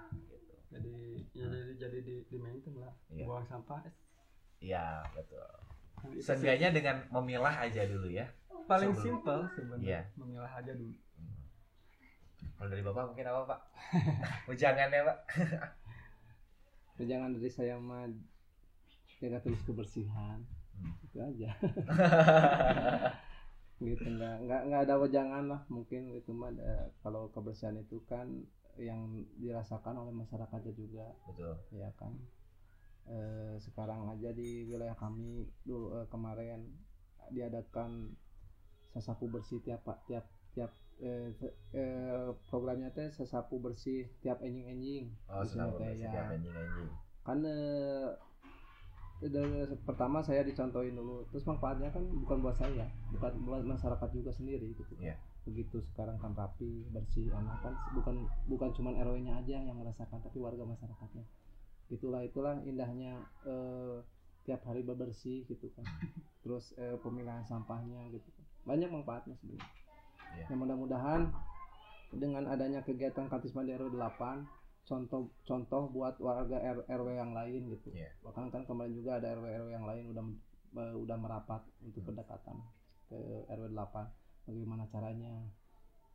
jadi 0.69 0.93
ya 1.33 1.47
jadi 1.47 1.73
jadi 1.79 1.99
di, 2.03 2.15
di 2.27 2.37
maintain 2.37 2.75
lah 2.77 2.93
Iya. 3.09 3.25
buang 3.25 3.47
sampah 3.47 3.81
Iya, 4.59 5.01
betul. 5.13 5.49
Seenggaknya 6.21 6.69
dengan 6.69 6.97
memilah 7.09 7.53
aja 7.55 7.85
dulu 7.85 8.09
ya. 8.09 8.29
paling 8.65 8.97
simpel 8.97 9.45
sebenarnya 9.53 9.85
Iya. 9.85 10.01
memilah 10.17 10.49
aja 10.49 10.73
dulu 10.73 10.93
Kalau 12.57 12.69
dari 12.71 12.83
Bapak 12.85 13.05
mungkin 13.13 13.27
apa, 13.29 13.41
Pak? 13.51 13.61
Ujangannya, 14.53 15.01
Pak? 15.09 15.19
jangan 17.11 17.35
dari 17.37 17.51
saya 17.51 17.77
mah 17.77 18.09
jaga 19.21 19.39
terus 19.45 19.63
kebersihan 19.67 20.41
Hmm. 20.75 20.91
itu 21.07 21.19
aja 21.23 21.51
gitu 23.79 24.07
nggak 24.17 24.37
nggak 24.47 24.61
nggak 24.67 24.83
ada 24.87 24.95
wejangan 24.99 25.45
lah 25.47 25.61
mungkin 25.71 26.11
itu 26.19 26.35
mah 26.35 26.51
eh, 26.51 26.91
kalau 27.03 27.31
kebersihan 27.31 27.79
itu 27.79 28.03
kan 28.11 28.27
yang 28.75 29.23
dirasakan 29.39 30.03
oleh 30.03 30.11
masyarakatnya 30.11 30.75
juga 30.75 31.07
Betul. 31.31 31.55
ya 31.75 31.91
kan 32.01 32.15
Eh, 33.05 33.61
sekarang 33.61 34.09
aja 34.09 34.33
di 34.33 34.65
wilayah 34.65 34.97
kami 34.97 35.45
dulu 35.69 35.93
eh, 36.01 36.09
kemarin 36.09 36.65
diadakan 37.37 38.17
sesapu 38.97 39.29
bersih 39.29 39.61
tiap 39.61 39.85
pak 39.85 40.01
tiap 40.09 40.25
tiap 40.55 40.71
eh, 40.97 41.35
eh, 41.75 42.29
programnya 42.47 42.89
teh 42.89 43.11
sesapu 43.11 43.59
bersih 43.59 44.07
tiap 44.23 44.39
enjing-enjing 44.41 45.11
Oh, 45.27 45.43
bersih 45.43 45.99
ya. 46.01 46.31
kan 47.25 47.39
eh, 47.43 48.09
dari- 49.25 49.73
pertama 49.83 50.21
saya 50.21 50.45
dicontohin 50.45 50.95
dulu. 50.95 51.25
Terus 51.33 51.45
manfaatnya 51.45 51.89
kan 51.89 52.05
bukan 52.05 52.39
buat 52.41 52.55
saya 52.55 52.87
bukan 53.11 53.33
buat 53.43 53.65
masyarakat 53.65 54.09
juga 54.13 54.31
sendiri 54.31 54.73
gitu. 54.75 54.95
Iya. 54.97 55.19
begitu 55.45 55.77
sekarang 55.93 56.17
kan 56.17 56.33
rapi 56.33 56.89
bersih 56.89 57.29
enak 57.29 57.61
kan. 57.61 57.75
Bukan 57.93 58.17
bukan 58.49 58.73
cuman 58.73 58.97
RW-nya 58.97 59.45
aja 59.45 59.61
yang 59.61 59.77
merasakan 59.77 60.25
tapi 60.25 60.41
warga 60.41 60.65
masyarakatnya. 60.65 61.21
Itulah 61.91 62.25
itulah 62.25 62.57
indahnya 62.65 63.21
eh, 63.45 64.01
tiap 64.45 64.65
hari 64.65 64.81
bebersih 64.81 65.45
gitu 65.45 65.69
kan. 65.77 65.85
Terus 66.45 66.73
eh, 66.77 66.97
pemilahan 66.97 67.45
sampahnya 67.45 68.09
gitu 68.09 68.25
kan. 68.31 68.45
Banyak 68.65 68.89
manfaatnya 68.89 69.37
sebenarnya 69.37 69.84
Iya. 70.35 70.47
yang 70.51 70.59
mudah-mudahan 70.61 71.23
dengan 72.15 72.47
adanya 72.47 72.81
kegiatan 72.81 73.27
Kantisma 73.27 73.63
di 73.63 73.73
RW 73.73 73.91
8 73.91 74.47
contoh 74.85 75.33
contoh 75.43 75.89
buat 75.89 76.21
warga 76.21 76.61
RW 76.85 77.09
yang 77.15 77.33
lain 77.33 77.73
gitu 77.73 77.89
Iya. 77.91 78.13
bahkan 78.21 78.53
kan 78.53 78.63
kemarin 78.63 78.93
juga 78.93 79.17
ada 79.17 79.33
RW 79.33 79.47
RW 79.49 79.69
yang 79.73 79.87
lain 79.87 80.05
udah 80.11 80.25
eh, 80.75 80.95
udah 80.95 81.17
merapat 81.17 81.63
untuk 81.81 82.05
pendekatan 82.05 82.61
ke 83.09 83.17
RW 83.49 83.73
8 83.73 84.47
bagaimana 84.47 84.85
caranya 84.87 85.33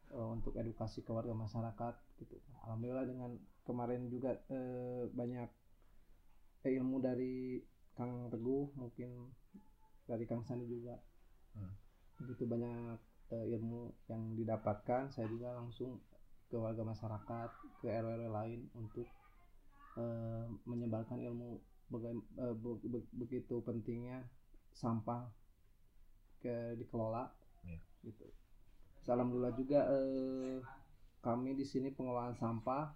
eh, 0.09 0.29
untuk 0.29 0.53
edukasi 0.53 1.01
ke 1.01 1.09
warga 1.09 1.33
masyarakat 1.33 1.95
gitu 2.19 2.37
alhamdulillah 2.61 3.09
dengan 3.09 3.33
kemarin 3.63 4.05
juga 4.07 4.37
eh, 4.47 5.09
banyak 5.09 5.49
ilmu 6.59 6.99
dari 6.99 7.63
Kang 7.95 8.27
Teguh 8.29 8.71
mungkin 8.75 9.31
dari 10.05 10.23
Kang 10.23 10.43
Sandi 10.43 10.67
juga 10.67 10.95
Hmm. 11.49 11.73
begitu 12.21 12.45
banyak 12.45 13.01
eh, 13.29 13.45
ilmu 13.55 13.93
yang 14.09 14.33
didapatkan 14.35 15.09
saya 15.13 15.27
juga 15.29 15.53
langsung 15.53 16.01
ke 16.49 16.57
warga 16.57 16.81
masyarakat 16.81 17.49
ke 17.81 17.87
RW 17.87 18.09
RW 18.17 18.29
lain 18.33 18.61
untuk 18.73 19.05
eh, 19.97 20.45
menyebarkan 20.65 21.21
ilmu 21.21 21.61
baga- 21.89 22.25
eh, 22.41 22.55
be- 22.57 22.81
be- 22.85 23.11
begitu 23.13 23.61
pentingnya 23.61 24.25
sampah 24.73 25.29
ke 26.39 26.77
dikelola 26.79 27.29
Iya. 27.65 27.79
gitu. 28.07 28.25
Alhamdulillah 29.05 29.53
juga 29.57 29.79
eh, 29.89 30.61
kami 31.19 31.57
di 31.57 31.65
sini 31.67 31.91
pengelolaan 31.91 32.37
sampah 32.37 32.93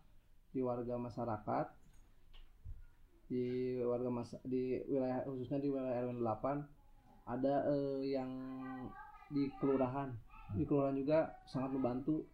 di 0.54 0.62
warga 0.62 0.96
masyarakat 0.96 1.68
di 3.28 3.44
warga 3.82 4.10
mas 4.14 4.30
di 4.46 4.78
wilayah 4.86 5.26
khususnya 5.26 5.58
di 5.58 5.70
wilayah 5.74 6.06
RW 6.06 6.22
8 6.22 6.64
ada 7.26 7.54
eh, 7.72 8.14
yang 8.14 8.30
di 9.30 9.52
kelurahan 9.62 10.12
di 10.54 10.64
kelurahan 10.68 10.98
juga 10.98 11.20
sangat 11.48 11.72
membantu 11.76 12.26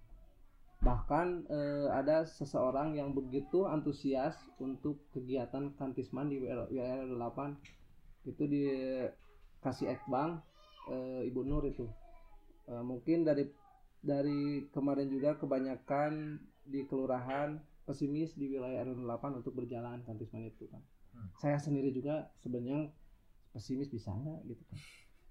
bahkan 0.79 1.43
eh, 1.51 1.91
ada 1.91 2.23
seseorang 2.23 2.95
yang 2.95 3.11
begitu 3.11 3.67
antusias 3.67 4.39
untuk 4.63 5.03
kegiatan 5.11 5.75
kantisman 5.75 6.31
di 6.31 6.39
wilayah 6.39 7.03
RW 7.03 7.19
8 7.19 8.31
itu 8.31 8.43
dikasih 8.47 9.91
ekbang 9.91 10.39
eh, 10.87 11.27
Ibu 11.27 11.43
Nur 11.43 11.67
itu 11.67 11.83
Eh, 12.69 12.83
mungkin 12.85 13.25
dari 13.25 13.49
dari 13.99 14.69
kemarin 14.69 15.09
juga 15.09 15.35
kebanyakan 15.35 16.37
di 16.69 16.85
kelurahan 16.85 17.57
pesimis 17.89 18.37
di 18.37 18.53
wilayah 18.53 18.85
RW 18.85 19.01
8 19.01 19.41
untuk 19.41 19.57
berjalan 19.57 20.05
kantisman 20.05 20.45
itu 20.45 20.69
kan. 20.69 20.81
Hmm. 21.17 21.29
Saya 21.41 21.57
sendiri 21.57 21.89
juga 21.89 22.29
sebenarnya 22.45 22.93
pesimis 23.57 23.89
bisa 23.89 24.13
nggak 24.13 24.45
gitu 24.53 24.63
kan. 24.69 24.79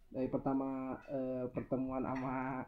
Dari 0.09 0.28
pertama 0.32 0.96
eh, 1.12 1.44
pertemuan 1.52 2.00
sama 2.04 2.64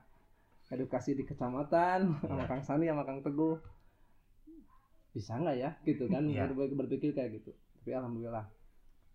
edukasi 0.71 1.17
di 1.19 1.25
kecamatan 1.27 2.21
sama 2.23 2.45
Iya. 2.45 2.49
Kang 2.49 2.63
Sani 2.63 2.87
sama 2.87 3.03
Kang 3.09 3.21
Teguh. 3.25 3.59
Bisa 5.11 5.35
nggak 5.41 5.57
ya? 5.59 5.71
Gitu 5.83 6.05
kan 6.07 6.23
Iya. 6.29 6.47
Ber- 6.53 6.77
berpikir 6.77 7.11
kayak 7.17 7.43
gitu. 7.43 7.51
Tapi 7.81 7.91
alhamdulillah. 7.97 8.47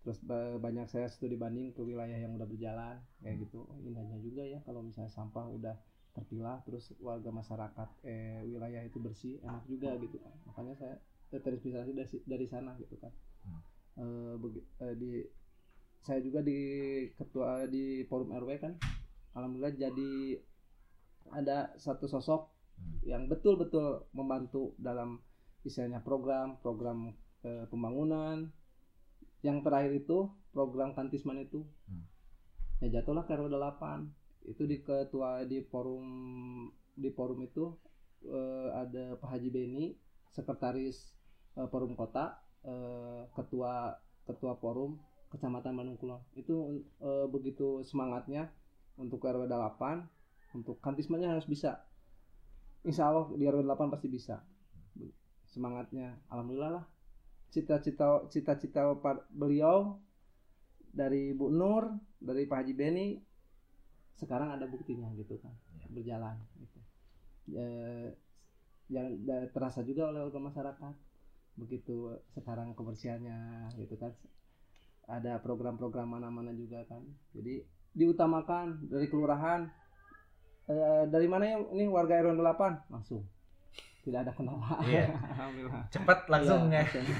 Terus 0.04 0.18
ba- 0.22 0.58
banyak 0.60 0.86
saya 0.86 1.08
studi 1.10 1.34
banding 1.34 1.72
ke 1.74 1.82
wilayah 1.82 2.14
yang 2.14 2.36
udah 2.36 2.46
berjalan 2.46 3.00
kayak 3.22 3.46
gitu. 3.48 3.64
Indahnya 3.82 4.18
juga 4.20 4.42
ya 4.44 4.60
kalau 4.62 4.84
misalnya 4.84 5.10
sampah 5.10 5.46
udah 5.50 5.74
terpilah 6.16 6.64
terus 6.64 6.96
warga 6.96 7.28
masyarakat 7.28 7.88
eh 8.08 8.40
wilayah 8.48 8.80
itu 8.84 8.96
bersih 9.00 9.36
enak 9.44 9.64
juga 9.68 9.96
gitu 9.98 10.16
kan. 10.20 10.32
Makanya 10.50 10.74
saya 10.76 10.94
ter- 11.32 11.42
terinspirasi 11.42 11.90
dari 11.96 12.16
dari 12.26 12.46
sana 12.46 12.76
gitu 12.78 12.94
kan. 13.00 13.12
Hmm. 13.46 13.60
Eh, 13.96 14.94
di 15.00 15.24
saya 16.06 16.22
juga 16.22 16.40
di 16.46 16.60
ketua 17.18 17.66
di 17.66 18.06
forum 18.06 18.30
RW 18.30 18.50
kan. 18.62 18.78
Alhamdulillah 19.34 19.74
jadi 19.74 20.38
ada 21.34 21.74
satu 21.76 22.06
sosok 22.06 22.56
Hmm. 22.76 23.00
yang 23.08 23.22
betul-betul 23.26 24.04
membantu 24.12 24.76
dalam 24.76 25.20
istilahnya 25.64 26.04
program 26.04 26.60
program 26.60 27.16
eh, 27.42 27.64
pembangunan. 27.72 28.52
Yang 29.40 29.58
terakhir 29.64 29.92
itu 29.96 30.18
program 30.52 30.92
kantisman 30.92 31.40
itu. 31.40 31.64
Hmm. 31.88 32.04
ya 32.84 33.00
jatuhlah 33.00 33.24
ke 33.24 33.32
RW 33.32 33.48
8 33.48 34.52
itu 34.52 34.68
di 34.68 34.84
ketua 34.84 35.48
di 35.48 35.64
forum 35.64 36.04
di 36.92 37.08
forum 37.08 37.40
itu 37.40 37.72
eh, 38.28 38.68
ada 38.76 39.16
Pak 39.16 39.28
Haji 39.32 39.48
Beni 39.48 39.96
sekretaris 40.36 41.16
eh, 41.56 41.64
forum 41.72 41.96
kota 41.96 42.36
eh, 42.68 43.24
ketua 43.32 43.96
ketua 44.28 44.60
forum 44.60 45.00
kecamatan 45.30 45.74
Bandung 45.74 45.98
Kulon. 45.98 46.22
Itu 46.38 46.82
eh, 47.02 47.26
begitu 47.26 47.82
semangatnya 47.82 48.50
untuk 48.96 49.24
RW 49.26 49.50
8 49.50 50.56
untuk 50.56 50.80
kantismannya 50.80 51.36
harus 51.36 51.44
bisa. 51.44 51.84
Insya 52.86 53.10
Allah 53.10 53.28
di 53.34 53.44
RW 53.44 53.66
8 53.66 53.92
pasti 53.92 54.08
bisa. 54.08 54.40
Semangatnya 55.50 56.16
Alhamdulillah 56.30 56.80
lah. 56.80 56.84
Cita-cita 57.50 58.26
cita-cita 58.28 58.94
beliau 59.32 59.98
dari 60.90 61.36
Bu 61.36 61.52
Nur 61.52 61.92
dari 62.18 62.48
Pak 62.48 62.64
Haji 62.64 62.74
Beni 62.74 63.08
sekarang 64.16 64.56
ada 64.56 64.64
buktinya 64.64 65.12
gitu 65.18 65.36
kan. 65.42 65.52
Iya. 65.76 65.86
berjalan 65.92 66.36
gitu. 66.56 66.78
Ya, 67.46 67.66
yang 68.90 69.18
terasa 69.52 69.82
juga 69.84 70.08
oleh 70.10 70.24
warga 70.24 70.40
masyarakat. 70.40 70.94
Begitu 71.56 72.16
sekarang 72.36 72.76
kebersihannya 72.76 73.72
gitu 73.80 73.96
kan 73.96 74.12
ada 75.06 75.38
program-program 75.38 76.06
mana-mana 76.08 76.50
juga 76.50 76.82
kan 76.84 77.02
jadi 77.30 77.62
diutamakan 77.92 78.86
dari 78.86 79.06
kelurahan 79.06 79.66
Eh, 80.66 81.04
dari 81.06 81.30
mana 81.30 81.46
ya 81.46 81.62
ini 81.70 81.86
warga 81.86 82.18
RW 82.18 82.34
8 82.36 82.90
langsung 82.90 83.22
tidak 84.02 84.26
ada 84.26 84.32
kendala 84.34 84.82
Iya. 84.82 85.06
alhamdulillah 85.30 85.86
Cepat 85.88 86.26
langsung 86.26 86.66
Iya, 86.66 86.74
ya. 86.74 86.82
langsung. 86.82 87.04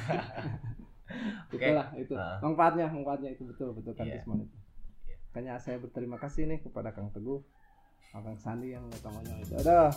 Oke. 1.55 1.63
itulah 1.63 1.87
itu 1.95 2.13
Ah. 2.13 2.43
manfaatnya 2.43 2.91
manfaatnya 2.91 3.31
itu 3.31 3.47
betul 3.47 3.71
betul 3.71 3.95
kan 3.95 4.03
Iya. 4.03 4.19
Tisman 4.19 4.43
itu 4.43 4.57
Iya. 5.07 5.17
makanya 5.31 5.55
saya 5.63 5.79
berterima 5.79 6.19
kasih 6.19 6.43
nih 6.45 6.59
kepada 6.59 6.91
Kang 6.91 7.15
Teguh 7.15 7.39
Kang 8.11 8.35
Sandi 8.35 8.75
yang 8.75 8.83
utamanya 8.91 9.39
itu 9.39 9.55
ada 9.55 9.95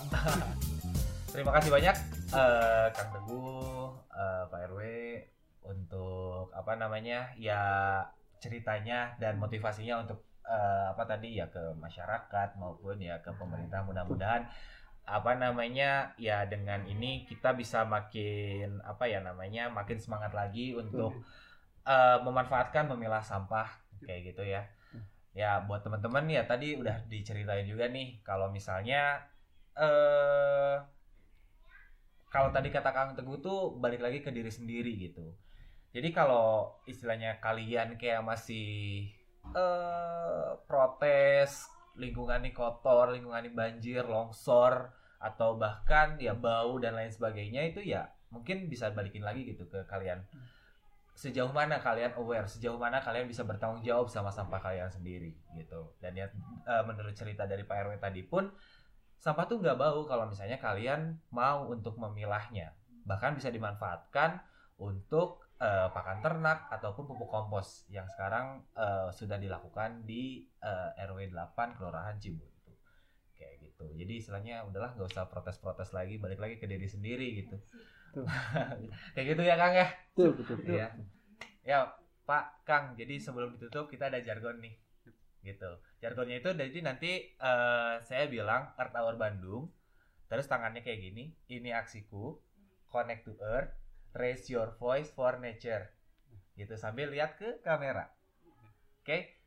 Terima 1.25 1.49
kasih 1.51 1.69
banyak 1.71 1.95
eh, 2.29 2.87
Kang 2.91 3.09
Teguh, 3.11 3.85
eh, 4.11 4.41
Pak 4.45 4.59
RW 4.67 4.79
untuk 5.63 6.51
apa 6.55 6.75
namanya 6.79 7.31
ya 7.35 7.61
ceritanya 8.39 9.15
dan 9.19 9.35
motivasinya 9.35 10.07
untuk 10.07 10.23
eh, 10.47 10.85
apa 10.91 11.03
tadi 11.05 11.37
ya 11.37 11.51
ke 11.51 11.75
masyarakat 11.75 12.55
maupun 12.55 12.97
ya 12.99 13.19
ke 13.19 13.31
pemerintah. 13.35 13.83
Mudah-mudahan 13.83 14.47
apa 15.09 15.31
namanya 15.41 16.13
ya 16.21 16.45
dengan 16.45 16.85
ini 16.85 17.25
kita 17.25 17.57
bisa 17.57 17.81
makin 17.81 18.77
apa 18.85 19.09
ya 19.09 19.25
namanya 19.25 19.67
makin 19.73 19.97
semangat 19.97 20.31
lagi 20.31 20.73
untuk 20.77 21.19
eh, 21.85 22.17
memanfaatkan 22.23 22.87
memilah 22.95 23.21
sampah 23.21 23.67
kayak 24.05 24.33
gitu 24.33 24.43
ya. 24.47 24.63
Ya 25.37 25.61
buat 25.61 25.85
teman-teman 25.85 26.25
ya 26.25 26.43
tadi 26.49 26.75
udah 26.79 27.05
diceritain 27.05 27.67
juga 27.67 27.85
nih 27.87 28.17
kalau 28.25 28.49
misalnya 28.49 29.21
eh 29.77 30.77
kalau 32.29 32.53
tadi 32.53 32.69
kata 32.69 32.93
Kang 32.93 33.17
Teguh 33.17 33.41
tuh 33.41 33.73
balik 33.81 34.05
lagi 34.05 34.21
ke 34.21 34.29
diri 34.29 34.49
sendiri 34.53 34.93
gitu. 34.97 35.33
Jadi 35.89 36.09
kalau 36.13 36.77
istilahnya 36.85 37.41
kalian 37.41 37.97
kayak 37.97 38.21
masih 38.21 39.09
eh 39.49 40.49
protes 40.69 41.65
lingkungan 41.97 42.45
ini 42.45 42.53
kotor, 42.53 43.11
lingkungan 43.11 43.43
ini 43.43 43.51
banjir, 43.51 44.05
longsor 44.05 44.93
atau 45.19 45.59
bahkan 45.59 46.15
ya 46.15 46.31
bau 46.31 46.79
dan 46.79 46.95
lain 46.95 47.11
sebagainya 47.11 47.75
itu 47.75 47.83
ya 47.83 48.07
mungkin 48.31 48.71
bisa 48.71 48.93
balikin 48.93 49.25
lagi 49.25 49.43
gitu 49.49 49.65
ke 49.67 49.83
kalian. 49.89 50.21
Sejauh 51.17 51.51
mana 51.51 51.83
kalian 51.83 52.15
aware, 52.15 52.47
sejauh 52.47 52.79
mana 52.79 53.03
kalian 53.03 53.27
bisa 53.27 53.43
bertanggung 53.43 53.83
jawab 53.83 54.07
sama 54.07 54.31
sampah 54.31 54.61
kalian 54.63 54.87
sendiri 54.87 55.35
gitu. 55.57 55.91
Dan 55.99 56.15
ya 56.15 56.31
eh, 56.69 56.83
menurut 56.85 57.11
cerita 57.17 57.43
dari 57.43 57.67
Pak 57.67 57.75
RW 57.89 57.91
tadi 57.99 58.23
pun 58.23 58.47
sampah 59.19 59.43
tuh 59.49 59.59
nggak 59.59 59.75
bau 59.75 60.07
kalau 60.07 60.31
misalnya 60.31 60.61
kalian 60.61 61.19
mau 61.35 61.67
untuk 61.67 61.99
memilahnya. 61.99 62.71
Bahkan 63.03 63.35
bisa 63.35 63.51
dimanfaatkan 63.51 64.39
untuk 64.79 65.48
eh, 65.59 65.87
pakan 65.91 66.23
ternak 66.23 66.71
ataupun 66.71 67.03
pupuk 67.03 67.27
kompos 67.27 67.83
yang 67.91 68.07
sekarang 68.07 68.63
eh, 68.79 69.11
sudah 69.11 69.35
dilakukan 69.35 70.07
di 70.07 70.47
eh, 70.63 70.89
RW 71.05 71.35
8 71.35 71.75
Kelurahan 71.75 72.15
Cibuntu. 72.17 72.71
Kayak 73.35 73.67
gitu. 73.67 73.85
Jadi 73.95 74.13
istilahnya 74.19 74.63
udahlah 74.67 74.95
nggak 74.95 75.11
usah 75.11 75.27
protes-protes 75.27 75.91
lagi, 75.91 76.15
balik 76.19 76.39
lagi 76.39 76.55
ke 76.59 76.65
diri 76.67 76.87
sendiri 76.87 77.27
gitu. 77.43 77.55
Kayak 79.13 79.27
gitu 79.35 79.41
ya 79.45 79.55
Kang 79.59 79.73
ya. 79.75 79.87
betul 80.15 80.31
betul, 80.39 80.55
betul. 80.63 80.75
Iya. 80.79 80.87
Ya, 81.67 81.79
Pak 82.23 82.65
Kang, 82.65 82.97
jadi 82.97 83.19
sebelum 83.19 83.59
ditutup 83.59 83.91
kita 83.91 84.07
ada 84.07 84.23
jargon 84.23 84.63
nih. 84.63 84.75
Gitu. 85.39 85.71
Jargonnya 86.03 86.39
itu 86.39 86.49
jadi 86.55 86.79
nanti 86.83 87.11
eh, 87.35 87.95
saya 88.03 88.25
bilang 88.31 88.71
Earth 88.79 88.95
Hour 88.95 89.15
Bandung. 89.19 89.71
Terus 90.29 90.45
tangannya 90.45 90.85
kayak 90.85 91.01
gini, 91.09 91.33
ini 91.49 91.73
aksiku, 91.73 92.37
connect 92.93 93.25
to 93.25 93.33
earth, 93.41 93.73
raise 94.15 94.49
your 94.49 94.73
voice 94.77 95.09
for 95.13 95.37
nature. 95.37 95.89
Gitu 96.57 96.73
sambil 96.75 97.09
lihat 97.13 97.37
ke 97.37 97.61
kamera. 97.61 98.09
Oke? 99.01 99.37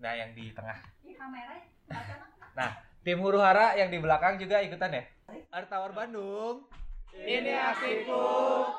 Nah, 0.00 0.14
yang 0.16 0.34
di 0.34 0.50
tengah. 0.50 0.80
Kamera 1.04 1.54
baca 1.88 2.14
Tim 3.04 3.20
huru 3.20 3.36
hara 3.36 3.76
yang 3.76 3.92
di 3.92 4.00
belakang 4.00 4.40
juga 4.40 4.64
ikutan 4.64 4.96
ya. 4.96 5.04
Earth 5.52 5.72
Hour 5.76 5.92
Bandung. 5.92 6.64
Ini 7.14 7.52
aksiku, 7.52 8.24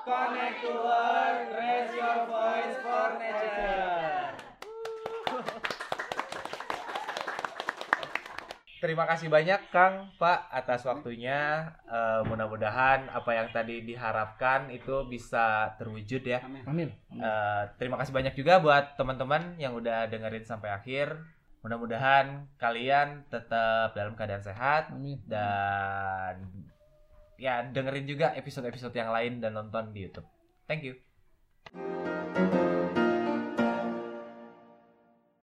connect 0.01 0.65
to 0.65 0.73
earth, 0.82 1.53
raise 1.55 1.93
your 1.93 2.26
voice 2.28 2.76
for 2.82 3.15
nature. 3.21 4.24
Terima 8.84 9.07
kasih 9.07 9.32
banyak 9.32 9.71
Kang, 9.71 10.11
Pak 10.19 10.51
atas 10.51 10.84
waktunya. 10.84 11.71
Eh, 11.88 12.21
mudah-mudahan 12.28 13.07
apa 13.07 13.32
yang 13.32 13.47
tadi 13.49 13.82
diharapkan 13.88 14.67
itu 14.67 15.07
bisa 15.07 15.73
terwujud 15.80 16.21
ya. 16.28 16.43
Amin. 16.67 16.91
Eh, 17.15 17.63
terima 17.80 17.95
kasih 17.95 18.11
banyak 18.11 18.36
juga 18.36 18.59
buat 18.59 18.99
teman-teman 18.99 19.55
yang 19.55 19.73
udah 19.73 20.11
dengerin 20.11 20.43
sampai 20.43 20.76
akhir. 20.76 21.15
Mudah-mudahan 21.65 22.45
kalian 22.61 23.26
tetap 23.32 23.97
dalam 23.97 24.13
keadaan 24.13 24.45
sehat 24.45 24.93
amin 24.93 25.17
dan 25.26 26.45
ya 27.41 27.65
dengerin 27.65 28.05
juga 28.05 28.38
episode-episode 28.38 28.93
yang 28.93 29.09
lain 29.09 29.41
dan 29.41 29.57
nonton 29.57 29.89
di 29.89 30.05
YouTube. 30.05 30.30
Thank 30.69 30.86
you. 30.86 32.74